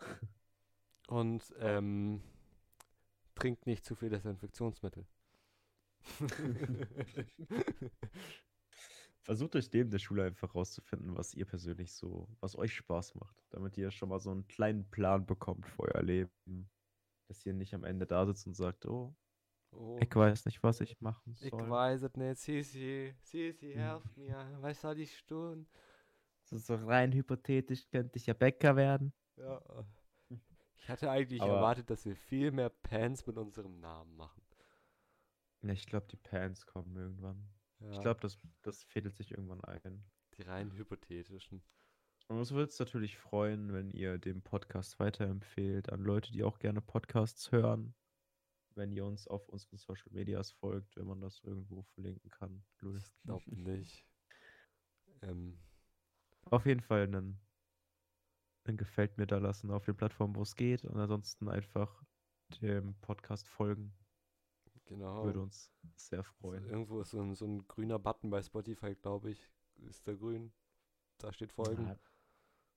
[1.08, 2.22] Und ähm,
[3.34, 5.06] trinkt nicht zu viel Desinfektionsmittel.
[9.28, 13.36] Versucht euch neben der Schule einfach rauszufinden, was ihr persönlich so, was euch Spaß macht,
[13.50, 16.70] damit ihr schon mal so einen kleinen Plan bekommt für euer Leben.
[17.26, 19.14] Dass ihr nicht am Ende da sitzt und sagt, oh,
[19.72, 21.68] oh, ich weiß nicht, was ich machen ich soll.
[21.68, 22.38] weiß es nicht.
[22.38, 23.78] Sisi, Sisi, Hm.
[23.80, 24.56] helf mir.
[24.62, 25.68] Was soll ich tun?
[26.44, 29.12] So, so rein hypothetisch könnte ich ja Bäcker werden.
[29.36, 29.60] Ja.
[30.76, 34.40] Ich hatte eigentlich Aber- erwartet, dass wir viel mehr Pans mit unserem Namen machen.
[35.60, 37.46] Ja, ich glaube, die Pants kommen irgendwann.
[37.80, 40.04] Ja, Ich glaube, das, das fädelt sich irgendwann ein.
[40.36, 41.62] die rein hypothetischen.
[42.28, 46.58] Und uns würde es natürlich freuen, wenn ihr den Podcast weiterempfehlt an Leute, die auch
[46.58, 47.94] gerne Podcasts hören.
[48.74, 52.64] Wenn ihr uns auf unseren Social Medias folgt, wenn man das irgendwo verlinken kann.
[52.80, 52.98] Lul.
[52.98, 54.04] Ich glaube nicht.
[55.22, 55.58] Ähm,
[56.44, 57.40] Auf jeden Fall einen
[58.68, 60.84] ein Gefällt mir da lassen auf den Plattformen, wo es geht.
[60.84, 62.02] Und ansonsten einfach
[62.60, 63.94] dem Podcast folgen.
[64.88, 65.24] Genau.
[65.24, 66.64] Würde uns sehr So, freuen.
[66.66, 69.50] irgendwo ist so ein, so ein grüner Button bei Spotify, glaube ich.
[69.76, 70.52] Ist der grün?
[71.18, 71.86] Da steht Folgen.
[71.86, 71.98] Ja,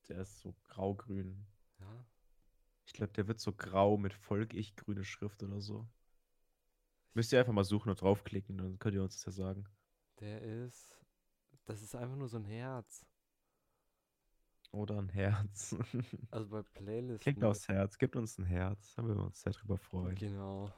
[0.10, 1.46] der ist so grau-grün.
[1.80, 2.06] Ja.
[2.86, 5.88] Ich glaube, der wird so grau mit Folg ich grüne Schrift oder so.
[7.14, 9.66] Müsst ihr einfach mal suchen und draufklicken, dann könnt ihr uns das ja sagen.
[10.20, 11.00] Der ist.
[11.66, 13.06] Das ist einfach nur so ein Herz.
[14.72, 15.76] Oder ein Herz.
[16.32, 17.20] Also bei Playlisten.
[17.20, 20.16] Klickt aufs Herz, gebt uns ein Herz, dann würden wir uns sehr drüber freuen.
[20.16, 20.72] Genau.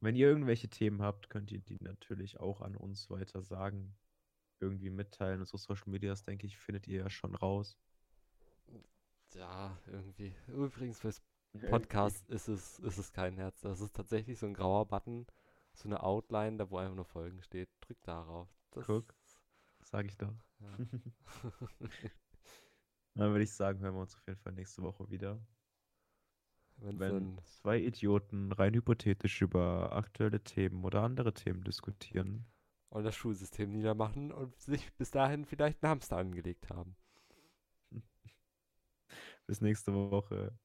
[0.00, 3.96] Wenn ihr irgendwelche Themen habt, könnt ihr die natürlich auch an uns weiter sagen.
[4.60, 5.40] Irgendwie mitteilen.
[5.40, 7.76] Unsere Social Medias, denke ich, findet ihr ja schon raus.
[9.34, 10.34] Ja, irgendwie.
[10.48, 11.22] Übrigens, fürs
[11.68, 13.60] Podcast ist es, ist es kein Herz.
[13.60, 15.26] Das ist tatsächlich so ein grauer Button,
[15.72, 17.68] so eine Outline, da wo einfach nur Folgen steht.
[17.80, 18.48] Drück darauf.
[18.70, 19.14] Das, Guck.
[19.82, 20.34] Sag ich doch.
[20.60, 20.76] Ja.
[23.14, 25.40] Dann würde ich sagen, hören wir uns auf jeden Fall nächste Woche wieder.
[26.78, 32.46] Wenn's Wenn zwei Idioten rein hypothetisch über aktuelle Themen oder andere Themen diskutieren.
[32.90, 36.96] und das Schulsystem niedermachen und sich bis dahin vielleicht einen Hamster angelegt haben.
[39.46, 40.58] Bis nächste Woche.